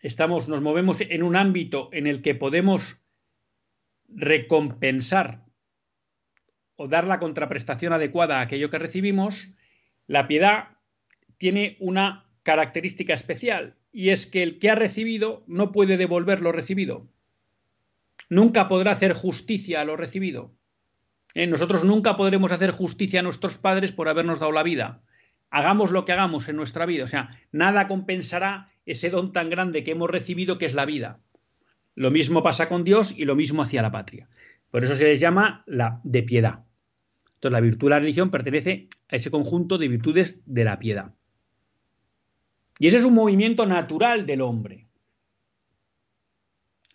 [0.00, 3.02] estamos, nos movemos en un ámbito en el que podemos
[4.08, 5.44] recompensar
[6.76, 9.54] o dar la contraprestación adecuada a aquello que recibimos,
[10.06, 10.76] la piedad
[11.38, 16.52] tiene una característica especial y es que el que ha recibido no puede devolver lo
[16.52, 17.08] recibido.
[18.28, 20.54] Nunca podrá hacer justicia a lo recibido.
[21.36, 21.46] ¿Eh?
[21.46, 25.02] Nosotros nunca podremos hacer justicia a nuestros padres por habernos dado la vida.
[25.50, 27.04] Hagamos lo que hagamos en nuestra vida.
[27.04, 31.20] O sea, nada compensará ese don tan grande que hemos recibido que es la vida.
[31.94, 34.28] lo mismo pasa con Dios y lo mismo hacia la patria.
[34.70, 36.64] Por eso se les llama la de piedad.
[37.34, 41.14] Entonces la virtud de la religión pertenece a ese conjunto de virtudes de la piedad.
[42.78, 44.86] Y ese es un movimiento natural del hombre.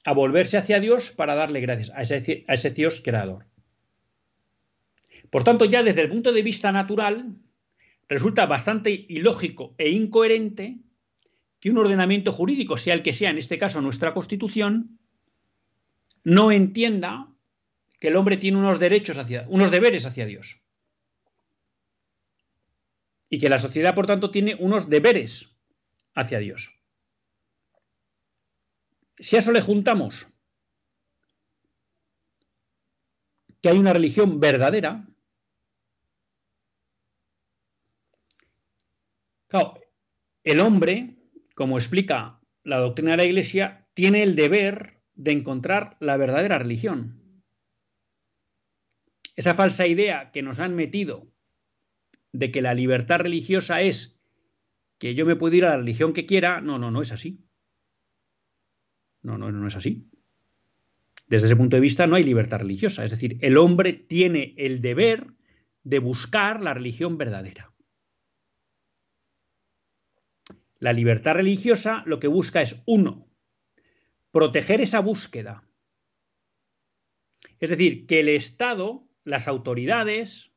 [0.04, 3.50] A volverse hacia Dios para darle gracias a ese, a ese Dios creador.
[5.31, 7.37] Por tanto, ya desde el punto de vista natural,
[8.07, 10.77] resulta bastante ilógico e incoherente
[11.61, 14.99] que un ordenamiento jurídico, sea el que sea, en este caso nuestra Constitución,
[16.25, 17.29] no entienda
[17.99, 20.59] que el hombre tiene unos derechos hacia, unos deberes hacia Dios.
[23.29, 25.49] Y que la sociedad, por tanto, tiene unos deberes
[26.13, 26.75] hacia Dios.
[29.17, 30.27] Si a eso le juntamos
[33.61, 35.07] que hay una religión verdadera,
[39.51, 39.79] claro,
[40.43, 41.21] el hombre
[41.55, 47.43] como explica la doctrina de la Iglesia, tiene el deber de encontrar la verdadera religión.
[49.35, 51.27] Esa falsa idea que nos han metido
[52.31, 54.19] de que la libertad religiosa es
[54.97, 57.45] que yo me puedo ir a la religión que quiera, no, no, no es así.
[59.21, 60.09] No, no, no es así.
[61.27, 63.03] Desde ese punto de vista no hay libertad religiosa.
[63.03, 65.27] Es decir, el hombre tiene el deber
[65.83, 67.70] de buscar la religión verdadera.
[70.81, 73.29] La libertad religiosa lo que busca es, uno,
[74.31, 75.63] proteger esa búsqueda.
[77.59, 80.51] Es decir, que el Estado, las autoridades,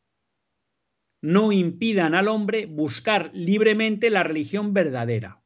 [1.21, 5.43] no impidan al hombre buscar libremente la religión verdadera.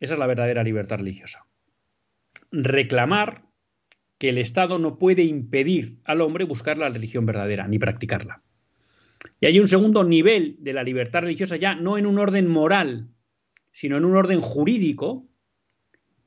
[0.00, 1.46] Esa es la verdadera libertad religiosa.
[2.50, 3.46] Reclamar
[4.18, 8.42] que el Estado no puede impedir al hombre buscar la religión verdadera ni practicarla.
[9.40, 13.08] Y hay un segundo nivel de la libertad religiosa ya no en un orden moral,
[13.72, 15.26] sino en un orden jurídico,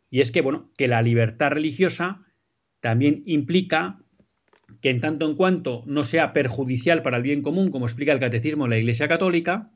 [0.10, 2.26] y es que, bueno, que la libertad religiosa
[2.80, 4.00] también implica
[4.82, 8.20] que en tanto en cuanto no sea perjudicial para el bien común, como explica el
[8.20, 9.72] catecismo de la Iglesia Católica,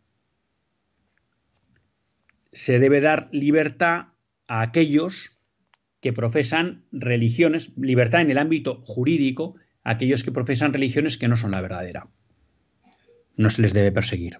[2.52, 4.08] se debe dar libertad
[4.48, 5.40] a aquellos
[6.02, 11.38] que profesan religiones, libertad en el ámbito jurídico, a aquellos que profesan religiones que no
[11.38, 12.10] son la verdadera
[13.38, 14.34] no se les debe perseguir.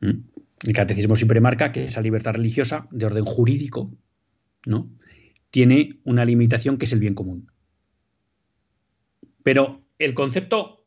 [0.00, 0.20] ¿Mm?
[0.64, 3.90] El catecismo siempre marca que esa libertad religiosa de orden jurídico
[4.66, 4.90] ¿no?
[5.50, 7.50] tiene una limitación que es el bien común.
[9.42, 10.86] Pero el concepto,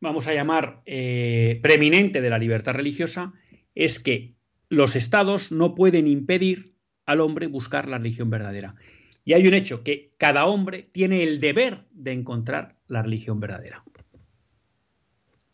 [0.00, 3.32] vamos a llamar, eh, preeminente de la libertad religiosa
[3.74, 4.34] es que
[4.68, 6.74] los estados no pueden impedir
[7.04, 8.76] al hombre buscar la religión verdadera.
[9.24, 13.84] Y hay un hecho, que cada hombre tiene el deber de encontrar la religión verdadera.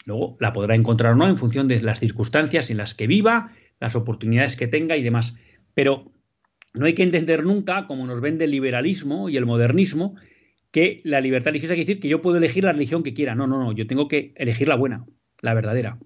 [0.08, 3.50] Luego la podrá encontrar o no en función de las circunstancias en las que viva,
[3.78, 5.36] las oportunidades que tenga y demás.
[5.74, 6.10] Pero
[6.72, 10.14] no hay que entender nunca, como nos vende el liberalismo y el modernismo,
[10.70, 13.34] que la libertad religiosa quiere decir que yo puedo elegir la religión que quiera.
[13.34, 15.04] No, no, no, yo tengo que elegir la buena,
[15.42, 15.98] la verdadera.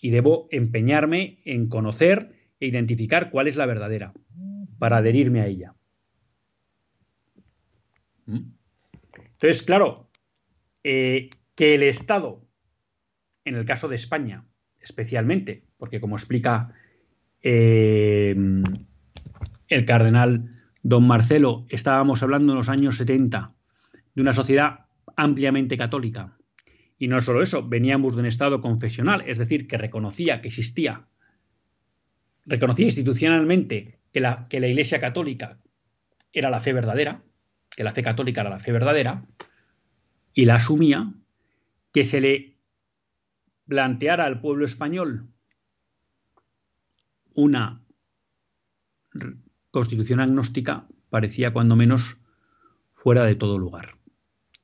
[0.00, 4.14] Y debo empeñarme en conocer e identificar cuál es la verdadera
[4.78, 5.74] para adherirme a ella.
[8.24, 8.52] ¿Mm?
[9.32, 10.08] Entonces, claro,
[10.82, 12.43] eh, que el Estado
[13.44, 14.44] en el caso de España,
[14.80, 16.72] especialmente, porque como explica
[17.42, 18.34] eh,
[19.68, 20.50] el cardenal
[20.82, 23.54] don Marcelo, estábamos hablando en los años 70
[24.14, 24.86] de una sociedad
[25.16, 26.36] ampliamente católica.
[26.98, 31.06] Y no solo eso, veníamos de un Estado confesional, es decir, que reconocía que existía,
[32.46, 35.58] reconocía institucionalmente que la, que la Iglesia católica
[36.32, 37.22] era la fe verdadera,
[37.70, 39.24] que la fe católica era la fe verdadera,
[40.32, 41.12] y la asumía,
[41.92, 42.53] que se le
[43.66, 45.28] plantear al pueblo español
[47.34, 47.84] una
[49.70, 52.18] constitución agnóstica parecía cuando menos
[52.92, 53.96] fuera de todo lugar.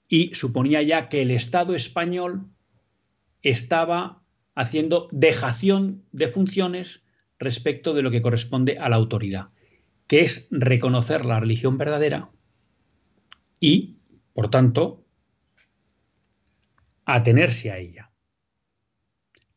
[0.08, 2.48] Y suponía ya que el Estado español
[3.42, 4.22] estaba
[4.54, 7.04] haciendo dejación de funciones
[7.38, 9.50] respecto de lo que corresponde a la autoridad,
[10.06, 12.30] que es reconocer la religión verdadera
[13.58, 13.98] y,
[14.34, 15.04] por tanto,
[17.04, 18.09] atenerse a ella.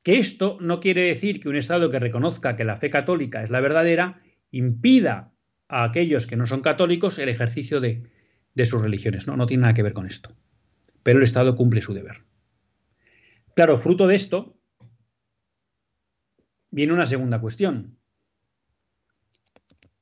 [0.03, 3.49] Que esto no quiere decir que un Estado que reconozca que la fe católica es
[3.49, 5.33] la verdadera impida
[5.69, 8.09] a aquellos que no son católicos el ejercicio de,
[8.65, 9.27] sus religiones.
[9.27, 10.35] No, no tiene nada que ver con esto.
[11.03, 12.23] Pero el Estado cumple su deber.
[13.55, 14.59] Claro, fruto de esto
[16.69, 17.97] viene una segunda cuestión.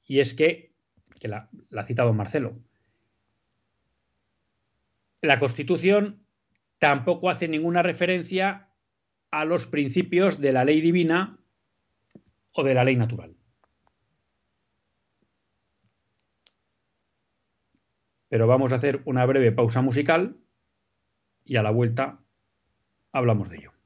[0.07, 0.73] Y es que,
[1.19, 2.59] que la, la ha citado Marcelo,
[5.21, 6.25] la Constitución
[6.79, 8.70] tampoco hace ninguna referencia
[9.31, 11.39] a los principios de la ley divina
[12.53, 13.35] o de la ley natural.
[18.27, 20.37] Pero vamos a hacer una breve pausa musical
[21.43, 22.19] y a la vuelta
[23.11, 23.80] hablamos de ello.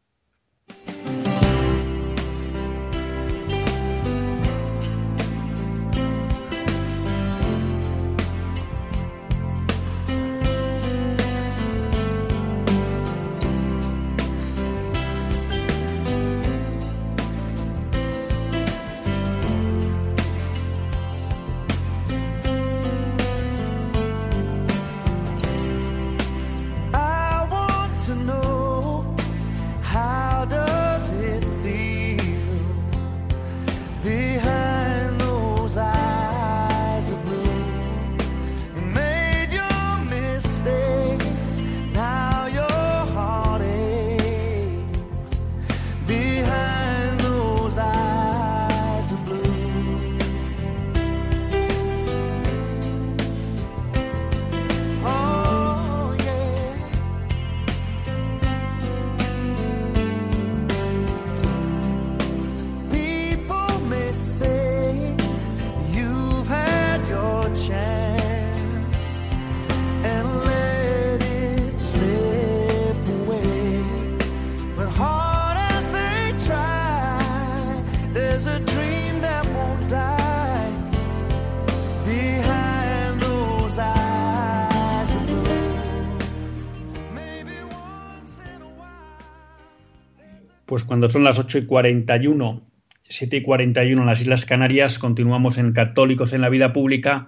[90.95, 92.71] Cuando son las 8 y 41,
[93.03, 97.27] 7 y 41 en las Islas Canarias, continuamos en Católicos en la Vida Pública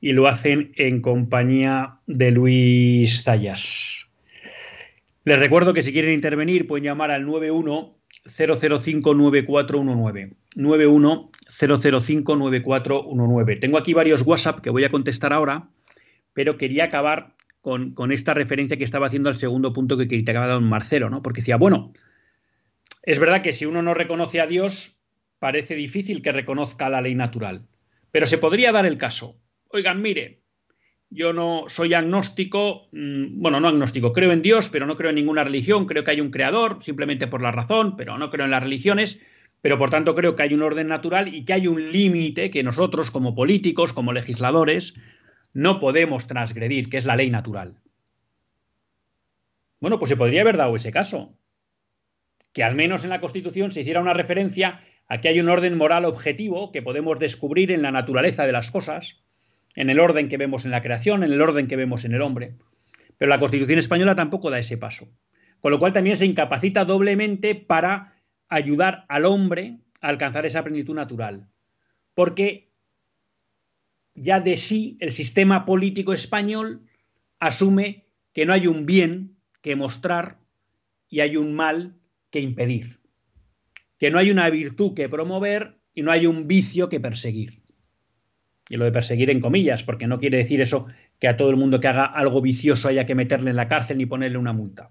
[0.00, 4.08] y lo hacen en compañía de Luis Tallas.
[5.24, 10.34] Les recuerdo que si quieren intervenir pueden llamar al 91 005 9419.
[10.54, 13.56] 91 005 9419.
[13.56, 15.66] Tengo aquí varios WhatsApp que voy a contestar ahora,
[16.32, 20.62] pero quería acabar con, esta referencia que estaba haciendo al segundo punto que criticaba don
[20.62, 21.22] Marcelo, ¿no?
[21.22, 21.92] Porque decía, bueno,
[23.06, 24.98] es verdad que si uno no reconoce a Dios,
[25.38, 27.66] parece difícil que reconozca la ley natural.
[28.10, 29.36] Pero se podría dar el caso.
[29.68, 30.40] Oigan, mire,
[31.10, 35.16] yo no soy agnóstico, mm, bueno, no agnóstico, creo en Dios, pero no creo en
[35.16, 38.52] ninguna religión, creo que hay un creador, simplemente por la razón, pero no creo en
[38.52, 39.20] las religiones,
[39.60, 42.62] pero por tanto creo que hay un orden natural y que hay un límite que
[42.62, 44.94] nosotros como políticos, como legisladores,
[45.52, 47.74] no podemos transgredir, que es la ley natural.
[49.78, 51.36] Bueno, pues se podría haber dado ese caso
[52.54, 55.76] que al menos en la Constitución se hiciera una referencia a que hay un orden
[55.76, 59.20] moral objetivo que podemos descubrir en la naturaleza de las cosas,
[59.74, 62.22] en el orden que vemos en la creación, en el orden que vemos en el
[62.22, 62.54] hombre.
[63.18, 65.08] Pero la Constitución española tampoco da ese paso.
[65.60, 68.12] Con lo cual también se incapacita doblemente para
[68.48, 71.48] ayudar al hombre a alcanzar esa plenitud natural.
[72.14, 72.70] Porque
[74.14, 76.82] ya de sí el sistema político español
[77.40, 80.38] asume que no hay un bien que mostrar
[81.08, 81.96] y hay un mal
[82.34, 82.98] que impedir,
[83.96, 87.62] que no hay una virtud que promover y no hay un vicio que perseguir.
[88.68, 90.88] Y lo de perseguir en comillas, porque no quiere decir eso
[91.20, 93.98] que a todo el mundo que haga algo vicioso haya que meterle en la cárcel
[93.98, 94.88] ni ponerle una multa.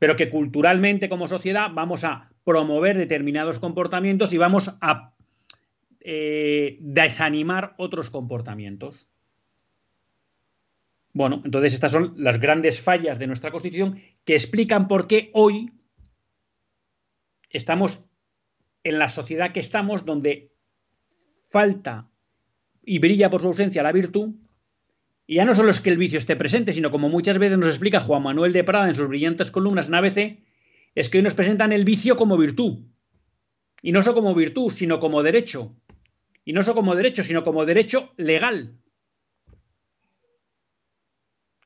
[0.00, 5.14] Pero que culturalmente como sociedad vamos a promover determinados comportamientos y vamos a
[6.00, 9.08] eh, desanimar otros comportamientos.
[11.12, 15.70] Bueno, entonces estas son las grandes fallas de nuestra Constitución que explican por qué hoy
[17.50, 18.04] estamos
[18.84, 20.52] en la sociedad que estamos, donde
[21.50, 22.08] falta
[22.84, 24.34] y brilla por su ausencia la virtud,
[25.30, 27.68] y ya no solo es que el vicio esté presente, sino como muchas veces nos
[27.68, 30.38] explica Juan Manuel de Prada en sus brillantes columnas en ABC,
[30.94, 32.86] es que hoy nos presentan el vicio como virtud.
[33.82, 35.76] Y no solo como virtud, sino como derecho.
[36.46, 38.78] Y no solo como derecho, sino como derecho legal.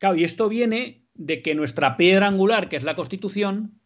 [0.01, 3.81] Claro, y esto viene de que nuestra piedra angular, que es la Constitución,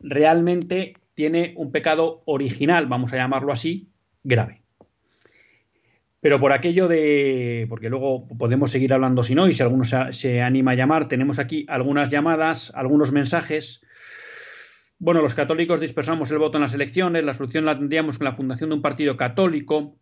[0.00, 3.88] realmente tiene un pecado original, vamos a llamarlo así,
[4.22, 4.62] grave.
[6.20, 10.42] Pero por aquello de, porque luego podemos seguir hablando si no, y si alguno se,
[10.42, 13.84] anima a llamar, tenemos aquí algunas llamadas, algunos mensajes.
[15.00, 18.36] Bueno, los católicos dispersamos el voto en las elecciones, la solución la tendríamos con la
[18.36, 19.96] fundación de un partido católico,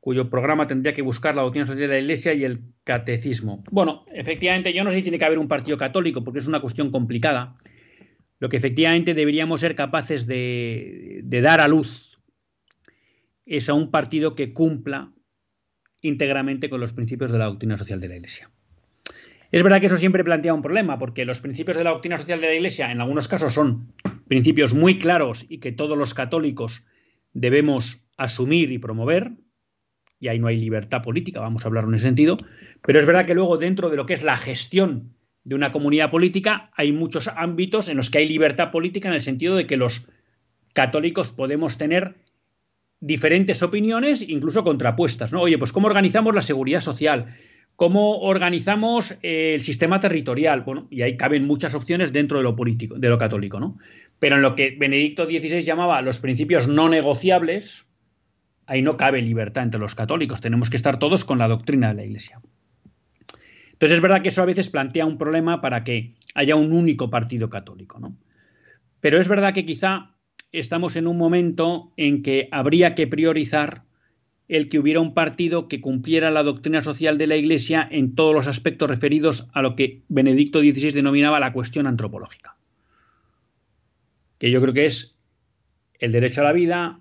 [0.00, 3.64] cuyo programa tendría que buscar la doctrina social de la Iglesia y el catecismo.
[3.70, 6.60] Bueno, efectivamente, yo no sé si tiene que haber un partido católico, porque es una
[6.60, 7.56] cuestión complicada.
[8.38, 12.18] Lo que efectivamente deberíamos ser capaces de, dar a luz
[13.46, 15.12] es a un partido que cumpla
[16.00, 18.50] íntegramente con los principios de la doctrina social de la Iglesia.
[19.52, 22.40] Es verdad que eso siempre plantea un problema, porque los principios de la doctrina social
[22.40, 23.92] de la Iglesia en algunos casos son
[24.28, 26.84] principios muy claros y que todos los católicos
[27.32, 29.32] debemos asumir y promover,
[30.18, 32.36] y ahí no hay libertad política, vamos a hablar en ese sentido,
[32.82, 35.15] pero es verdad que luego dentro de lo que es la gestión
[35.46, 39.20] de una comunidad política hay muchos ámbitos en los que hay libertad política en el
[39.20, 40.08] sentido de que los
[40.72, 42.16] católicos podemos tener
[42.98, 45.42] diferentes opiniones, incluso contrapuestas, ¿no?
[45.42, 47.26] Oye, pues cómo organizamos la seguridad social,
[47.76, 52.56] cómo organizamos eh, el sistema territorial, bueno, y ahí caben muchas opciones dentro de lo
[52.56, 53.78] político, de lo católico, ¿no?
[54.18, 57.86] Pero en lo que Benedicto XVI llamaba los principios no negociables,
[58.66, 61.94] ahí no cabe libertad entre los católicos, tenemos que estar todos con la doctrina de
[61.94, 62.40] la Iglesia.
[63.76, 67.10] Entonces es verdad que eso a veces plantea un problema para que haya un único
[67.10, 68.16] partido católico, ¿no?
[69.00, 70.14] Pero es verdad que quizá
[70.50, 73.82] estamos en un momento en que habría que priorizar
[74.48, 78.34] el que hubiera un partido que cumpliera la doctrina social de la Iglesia en todos
[78.34, 82.56] los aspectos referidos a lo que Benedicto XVI denominaba la cuestión antropológica.
[84.38, 85.16] Que yo creo que es
[85.98, 87.00] el derecho a la vida,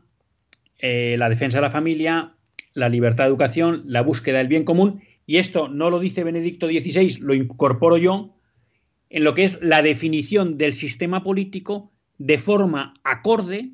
[0.79, 2.33] eh, la defensa de la familia,
[2.73, 6.67] la libertad de educación, la búsqueda del bien común, y esto no lo dice Benedicto
[6.67, 8.35] XVI, lo incorporo yo,
[9.09, 13.71] en lo que es la definición del sistema político de forma acorde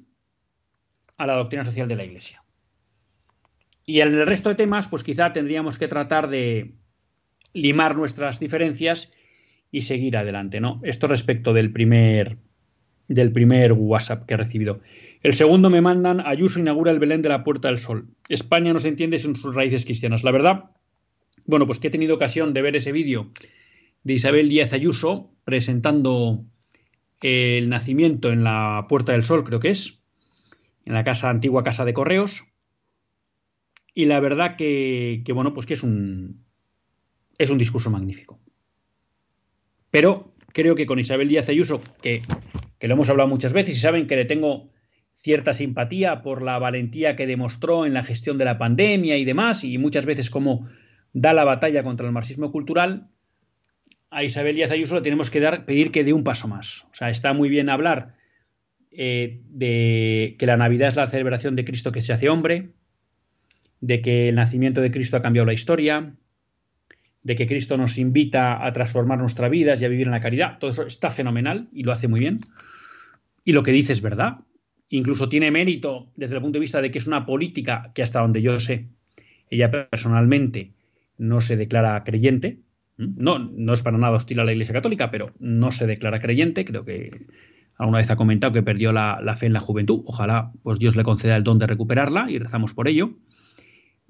[1.17, 2.43] a la doctrina social de la Iglesia.
[3.85, 6.75] Y en el resto de temas, pues quizá tendríamos que tratar de
[7.53, 9.11] limar nuestras diferencias
[9.71, 10.79] y seguir adelante, ¿no?
[10.83, 12.37] Esto respecto del primer,
[13.07, 14.81] del primer WhatsApp que he recibido.
[15.23, 18.07] El segundo me mandan, Ayuso inaugura el Belén de la Puerta del Sol.
[18.29, 20.23] España no se entiende sin sus raíces cristianas.
[20.23, 20.71] La verdad,
[21.51, 23.29] bueno, pues que he tenido ocasión de ver ese vídeo
[24.03, 26.45] de Isabel Díaz Ayuso presentando
[27.21, 29.99] el nacimiento en la Puerta del Sol, creo que es,
[30.85, 32.45] en la casa antigua Casa de Correos.
[33.93, 36.45] Y la verdad que, bueno, pues que es un,
[37.37, 38.39] es un discurso magnífico.
[39.91, 42.21] Pero creo que con Isabel Díaz Ayuso, que,
[42.79, 44.71] que lo hemos hablado muchas veces y saben que le tengo
[45.13, 49.65] cierta simpatía por la valentía que demostró en la gestión de la pandemia y demás,
[49.65, 50.69] y muchas veces como
[51.13, 53.07] da la batalla contra el marxismo cultural,
[54.09, 56.85] a Isabel Díaz Ayuso le tenemos que dar, pedir que dé un paso más.
[56.91, 58.15] O sea, está muy bien hablar
[58.91, 62.71] eh, de que la Navidad es la celebración de Cristo que se hace hombre,
[63.79, 66.13] de que el nacimiento de Cristo ha cambiado la historia,
[67.23, 70.59] de que Cristo nos invita a transformar nuestras vidas y a vivir en la caridad.
[70.59, 72.39] Todo eso está fenomenal y lo hace muy bien.
[73.45, 74.39] Y lo que dice es verdad.
[74.89, 78.19] Incluso tiene mérito desde el punto de vista de que es una política que hasta
[78.19, 78.87] donde yo sé,
[79.49, 80.73] ella personalmente
[81.21, 82.63] no se declara creyente,
[82.97, 86.65] no, no es para nada hostil a la Iglesia Católica, pero no se declara creyente.
[86.65, 87.27] Creo que
[87.77, 90.01] alguna vez ha comentado que perdió la, fe en la juventud.
[90.05, 93.19] Ojalá pues Dios le conceda el don de recuperarla y rezamos por ello.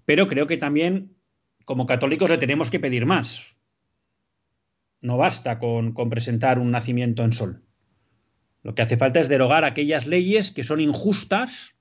[0.05, 1.17] Pero creo que también
[1.65, 3.57] como católicos le tenemos que pedir más.
[5.01, 7.63] No basta con, con presentar un nacimiento en sol.
[8.63, 11.75] Lo que hace falta es derogar aquellas leyes que son injustas,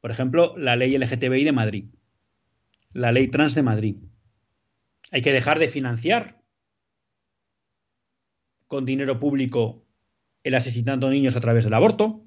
[0.00, 1.84] por ejemplo, la ley LGTBI de Madrid,
[2.92, 3.96] la ley trans de Madrid.
[5.12, 6.42] Hay que dejar de financiar
[8.66, 9.84] con dinero público
[10.42, 12.24] el asesinando niños a través del aborto.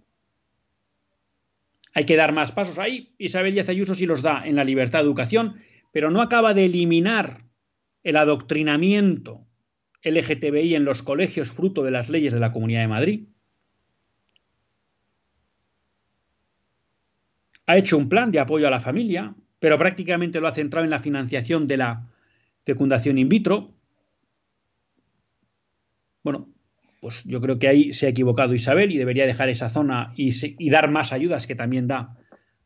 [1.93, 3.15] Hay que dar más pasos ahí.
[3.17, 5.61] Isabel Díaz Ayuso sí los da en la libertad de educación,
[5.91, 7.45] pero no acaba de eliminar
[8.03, 9.47] el adoctrinamiento
[10.03, 13.27] LGTBI en los colegios fruto de las leyes de la Comunidad de Madrid.
[17.65, 20.91] Ha hecho un plan de apoyo a la familia, pero prácticamente lo ha centrado en
[20.91, 22.11] la financiación de la
[22.65, 23.75] fecundación in vitro,
[26.23, 26.49] bueno,
[27.01, 30.69] pues yo creo que ahí se ha equivocado Isabel y debería dejar esa zona y,
[30.71, 32.17] dar más ayudas que también da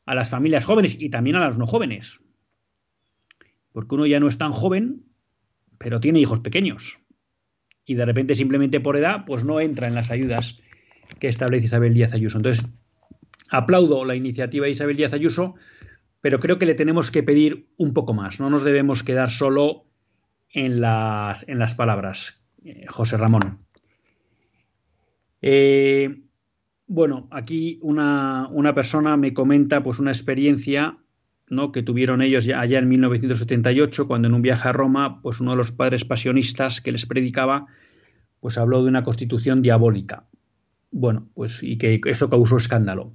[0.06, 2.22] a las familias jóvenes y también a las no jóvenes.
[3.74, 5.04] Porque uno ya no es tan joven,
[5.78, 7.00] pero tiene hijos pequeños.
[7.84, 10.58] Y de repente simplemente por edad, pues no entra en las ayudas
[11.20, 12.38] que establece Isabel Díaz Ayuso.
[12.38, 12.66] Entonces,
[13.50, 15.56] aplaudo la iniciativa de Isabel Díaz Ayuso,
[16.22, 18.40] pero creo que le tenemos que pedir un poco más.
[18.40, 19.89] No nos debemos quedar solo
[20.54, 22.42] en las, en las palabras.
[22.64, 23.60] Eh, José Ramón.
[25.42, 26.22] Eh,
[26.88, 30.98] bueno, aquí una, persona me comenta pues una experiencia
[31.48, 31.72] ¿no?
[31.72, 35.52] que tuvieron ellos ya, allá en 1978, cuando en un viaje a Roma, pues uno
[35.52, 37.68] de los padres pasionistas que les predicaba,
[38.40, 40.26] pues habló de una constitución diabólica.
[40.92, 43.14] Bueno, pues y que eso causó escándalo.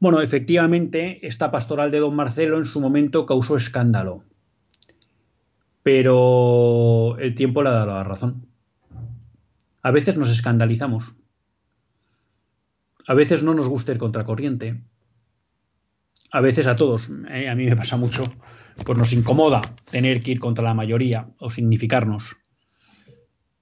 [0.00, 4.22] Bueno, efectivamente, esta pastoral de don Marcelo en su momento causó escándalo.
[5.82, 8.46] Pero el tiempo le ha dado la razón.
[9.82, 11.14] A veces nos escandalizamos.
[13.06, 14.82] A veces no nos gusta ir contracorriente.
[16.30, 18.24] A veces a todos, eh, a mí me pasa mucho,
[18.84, 22.36] pues nos incomoda tener que ir contra la mayoría o significarnos.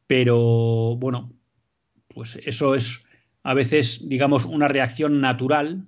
[0.09, 1.33] Pero bueno,
[2.09, 3.05] pues eso es
[3.45, 5.87] a veces, digamos, una reacción natural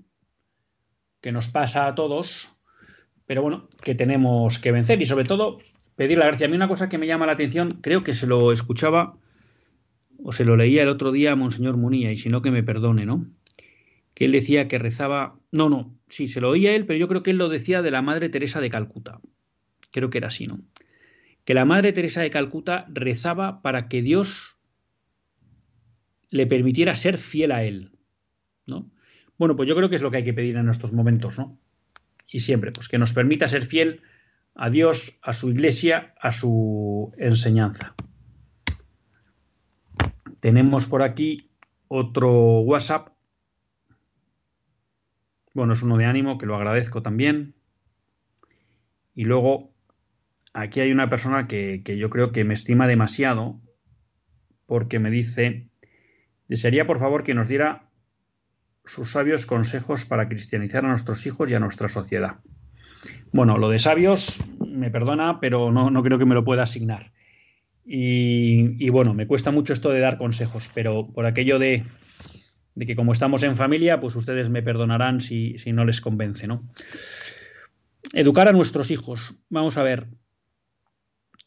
[1.21, 2.55] que nos pasa a todos,
[3.27, 5.59] pero bueno, que tenemos que vencer y sobre todo
[5.99, 6.47] pedir la gracia.
[6.47, 9.19] A mí una cosa que me llama la atención, creo que se lo escuchaba
[10.23, 12.63] o se lo leía el otro día a Monseñor Munía, y si no que me
[12.63, 13.27] perdone, ¿no?
[14.15, 17.25] Que él decía que rezaba, no, no, sí, se lo oía él, pero yo creo
[17.25, 19.21] que él lo decía de la Madre Teresa de Calcuta.
[19.91, 20.61] Creo que era así, ¿no?
[21.45, 24.57] Que la Madre Teresa de Calcuta rezaba para que Dios
[26.31, 27.91] le permitiera ser fiel a él,
[28.67, 28.89] ¿no?
[29.37, 31.59] Bueno, pues yo creo que es lo que hay que pedir en estos momentos, ¿no?
[32.29, 34.01] Y siempre, pues que nos permita ser fiel
[34.59, 37.95] a Dios, a su iglesia, a su enseñanza.
[40.41, 41.53] Tenemos por aquí
[41.87, 43.11] otro WhatsApp.
[45.55, 47.55] Bueno, es uno de ánimo, que lo agradezco también.
[49.15, 49.73] Y luego,
[50.53, 53.61] aquí hay una persona que, yo creo que me estima demasiado,
[54.67, 55.69] porque me dice,
[56.49, 57.91] desearía por favor que nos diera
[58.85, 62.41] sus sabios consejos para cristianizar a nuestros hijos y a nuestra sociedad.
[63.33, 67.13] Bueno, lo de sabios, me perdona, pero no, no creo que me lo pueda asignar.
[67.91, 71.87] Y, bueno, me cuesta mucho esto de dar consejos, pero por aquello de,
[72.79, 76.69] que como estamos en familia, pues ustedes me perdonarán si, no les convence, ¿no?
[78.13, 79.37] Educar a nuestros hijos.
[79.49, 80.07] Vamos a ver.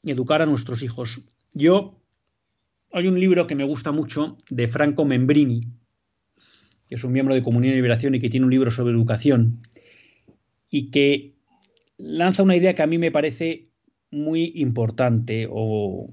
[0.04, 1.22] Educar a nuestros hijos.
[1.54, 2.02] Yo,
[2.92, 5.68] hay un libro que me gusta mucho de Franco Membrini,
[6.88, 9.62] que es un miembro de Comunión y Liberación y que tiene un libro sobre educación,
[10.72, 11.31] y que
[12.02, 13.66] lanza una idea que a mí me parece
[14.10, 16.10] muy importante o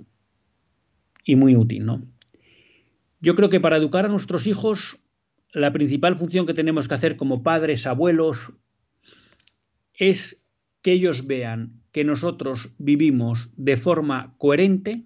[1.25, 2.03] y muy útil, ¿no?
[3.21, 4.99] Yo creo que para educar a nuestros hijos,
[5.53, 8.53] la principal función que tenemos que hacer como padres, abuelos,
[9.93, 10.43] es
[10.83, 15.05] que ellos vean que nosotros vivimos de forma coherente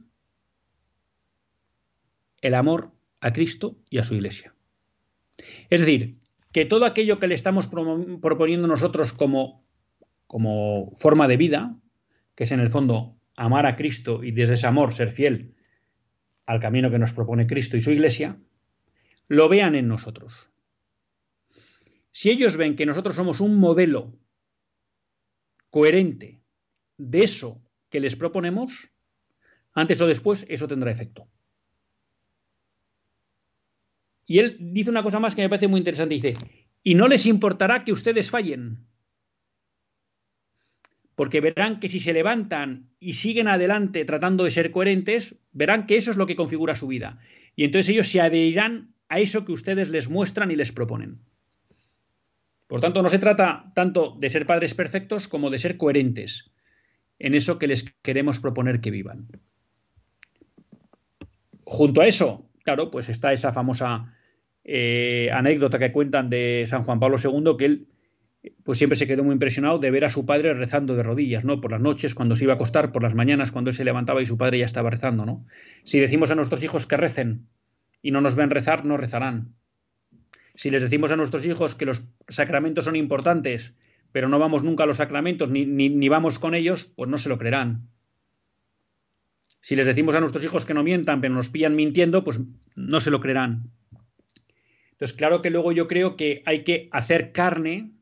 [2.42, 4.54] el amor a Cristo y a su iglesia.
[5.70, 6.18] Es decir,
[6.52, 9.64] que todo aquello que le estamos proponiendo nosotros como,
[10.32, 11.76] como forma de vida,
[12.34, 15.56] que es en el fondo amar a Cristo y desde ese amor ser fiel
[16.46, 18.38] al camino que nos propone Cristo y su Iglesia,
[19.28, 20.48] lo vean en nosotros.
[22.12, 24.18] Si ellos ven que nosotros somos un modelo
[25.68, 26.40] coherente
[26.96, 28.88] de eso que les proponemos,
[29.74, 31.28] antes o después eso tendrá efecto.
[34.24, 36.14] Y él dice una cosa más que me parece muy interesante.
[36.14, 36.32] Dice,
[36.82, 38.86] y no les importará que ustedes fallen
[41.14, 45.96] porque verán que si se levantan y siguen adelante tratando de ser coherentes, verán que
[45.96, 47.18] eso es lo que configura su vida.
[47.54, 51.18] Y entonces ellos se adherirán a eso que ustedes les muestran y les proponen.
[52.66, 56.50] Por tanto, no se trata tanto de ser padres perfectos como de ser coherentes
[57.18, 59.28] en eso que les queremos proponer que vivan.
[61.64, 64.14] Junto a eso, claro, pues está esa famosa
[64.64, 67.86] eh, anécdota que cuentan de San Juan Pablo II, que él
[68.64, 71.60] pues siempre se quedó muy impresionado de ver a su padre rezando de rodillas, ¿no?
[71.60, 74.20] Por las noches, cuando se iba a acostar, por las mañanas, cuando él se levantaba
[74.20, 75.46] y su padre ya estaba rezando, ¿no?
[75.84, 77.46] Si decimos a nuestros hijos que recen
[78.02, 79.54] y no nos ven rezar, no rezarán.
[80.54, 83.74] Si les decimos a nuestros hijos que los sacramentos son importantes,
[84.10, 87.28] pero no vamos nunca a los sacramentos ni, ni vamos con ellos, pues no se
[87.28, 87.88] lo creerán.
[89.60, 92.40] Si les decimos a nuestros hijos que no mientan, pero nos pillan mintiendo, pues
[92.74, 93.70] no se lo creerán.
[94.90, 97.92] Entonces, claro que luego yo creo que hay que hacer carne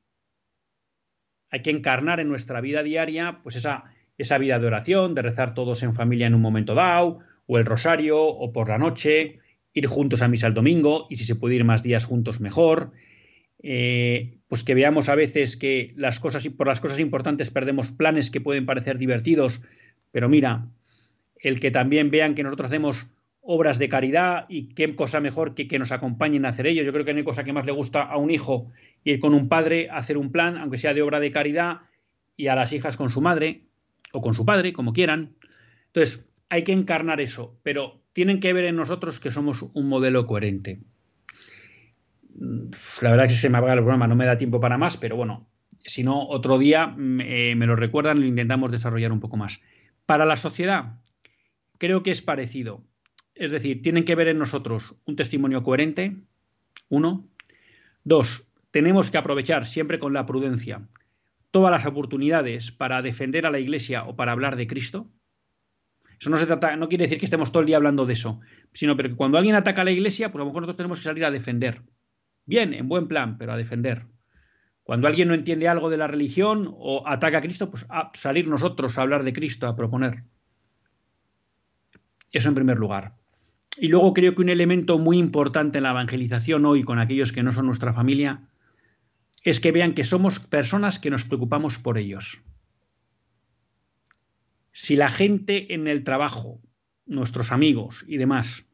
[1.50, 3.84] hay que encarnar en nuestra vida diaria pues esa,
[4.18, 7.66] esa vida de oración, de rezar todos en familia en un momento dado, o el
[7.66, 9.40] rosario, o por la noche,
[9.72, 12.92] ir juntos a misa el domingo, y si se puede ir más días juntos mejor.
[13.62, 18.30] Eh, pues que veamos a veces que las cosas, por las cosas importantes perdemos planes
[18.30, 19.60] que pueden parecer divertidos,
[20.12, 20.66] pero mira,
[21.36, 23.06] el que también vean que nosotros hacemos
[23.40, 26.82] obras de caridad y qué cosa mejor que que nos acompañen a hacer ello.
[26.82, 28.70] Yo creo que no hay cosa que más le gusta a un hijo
[29.04, 31.80] ir con un padre a hacer un plan, aunque sea de obra de caridad,
[32.36, 33.64] y a las hijas con su madre
[34.12, 35.34] o con su padre, como quieran.
[35.86, 40.26] Entonces, hay que encarnar eso, pero tienen que ver en nosotros que somos un modelo
[40.26, 40.80] coherente.
[43.02, 44.96] La verdad es que se me apaga el programa, no me da tiempo para más,
[44.96, 45.48] pero bueno,
[45.84, 49.60] si no, otro día me, me lo recuerdan lo intentamos desarrollar un poco más.
[50.06, 50.98] Para la sociedad,
[51.78, 52.84] creo que es parecido.
[53.34, 56.16] Es decir, tienen que ver en nosotros un testimonio coherente,
[56.88, 57.26] uno.
[58.02, 60.82] Dos, tenemos que aprovechar siempre con la prudencia
[61.50, 65.08] todas las oportunidades para defender a la Iglesia o para hablar de Cristo.
[66.18, 68.40] Eso no se trata, no quiere decir que estemos todo el día hablando de eso,
[68.72, 71.04] sino que cuando alguien ataca a la Iglesia, pues a lo mejor nosotros tenemos que
[71.04, 71.82] salir a defender.
[72.44, 74.06] Bien, en buen plan, pero a defender.
[74.82, 78.48] Cuando alguien no entiende algo de la religión o ataca a Cristo, pues a salir
[78.48, 80.24] nosotros a hablar de Cristo, a proponer.
[82.32, 83.14] Eso en primer lugar.
[83.78, 87.42] Y luego creo que un elemento muy importante en la evangelización hoy con aquellos que
[87.42, 88.49] no son nuestra familia
[89.42, 92.42] es que vean que somos personas que nos preocupamos por ellos.
[94.72, 96.60] Si la gente en el trabajo,
[97.06, 98.64] nuestros amigos y demás,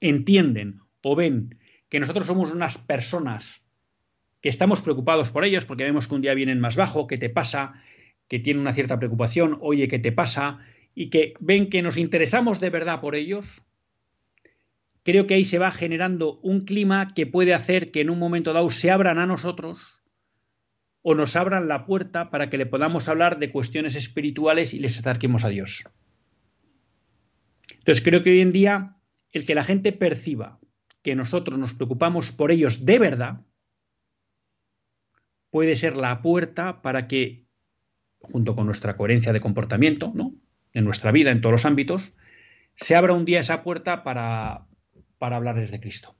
[0.00, 1.58] entienden o ven
[1.88, 3.62] que nosotros somos unas personas
[4.40, 7.30] que estamos preocupados por ellos porque vemos que un día vienen más bajo, que te
[7.30, 7.74] pasa,
[8.28, 10.58] que tienen una cierta preocupación, oye, ¿qué te pasa?
[10.94, 13.62] Y que ven que nos interesamos de verdad por ellos,
[15.04, 18.52] creo que ahí se va generando un clima que puede hacer que en un momento
[18.52, 20.02] dado se abran a nosotros
[21.02, 24.98] o nos abran la puerta para que le podamos hablar de cuestiones espirituales y les
[24.98, 25.84] acerquemos a Dios.
[27.70, 28.96] Entonces creo que hoy en día
[29.30, 30.58] el que la gente perciba
[31.02, 33.40] que nosotros nos preocupamos por ellos de verdad
[35.50, 37.44] puede ser la puerta para que,
[38.20, 40.34] junto con nuestra coherencia de comportamiento, ¿no?
[40.72, 42.12] en nuestra vida, en todos los ámbitos,
[42.74, 44.66] se abra un día esa puerta para,
[45.18, 46.14] para hablarles de Cristo.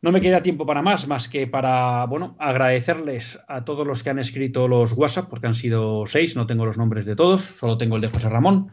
[0.00, 4.10] No me queda tiempo para más, más que para, bueno, agradecerles a todos los que
[4.10, 7.78] han escrito los WhatsApp, porque han sido seis, no tengo los nombres de todos, solo
[7.78, 8.70] tengo el de José Ramón.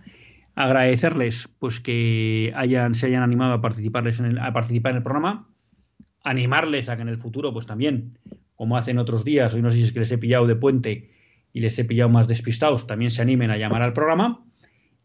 [0.54, 5.04] Agradecerles, pues, que hayan, se hayan animado a, participarles en el, a participar en el
[5.04, 5.50] programa.
[6.24, 8.20] Animarles a que en el futuro, pues también,
[8.56, 11.12] como hacen otros días, hoy no sé si es que les he pillado de puente
[11.52, 14.46] y les he pillado más despistados, también se animen a llamar al programa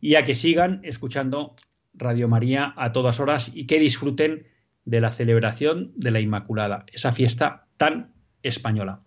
[0.00, 1.54] y a que sigan escuchando
[2.00, 4.46] Radio María a todas horas y que disfruten
[4.84, 9.02] de la celebración de la Inmaculada, esa fiesta tan española.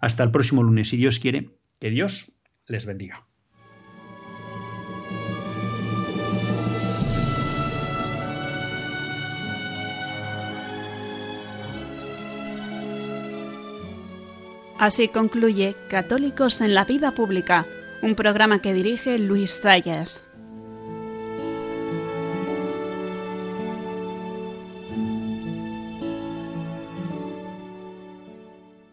[0.00, 2.32] Hasta el próximo lunes, si Dios quiere, que Dios
[2.66, 3.26] les bendiga.
[14.78, 17.66] Así concluye Católicos en la Vida Pública,
[18.00, 20.29] un programa que dirige Luis Zayas.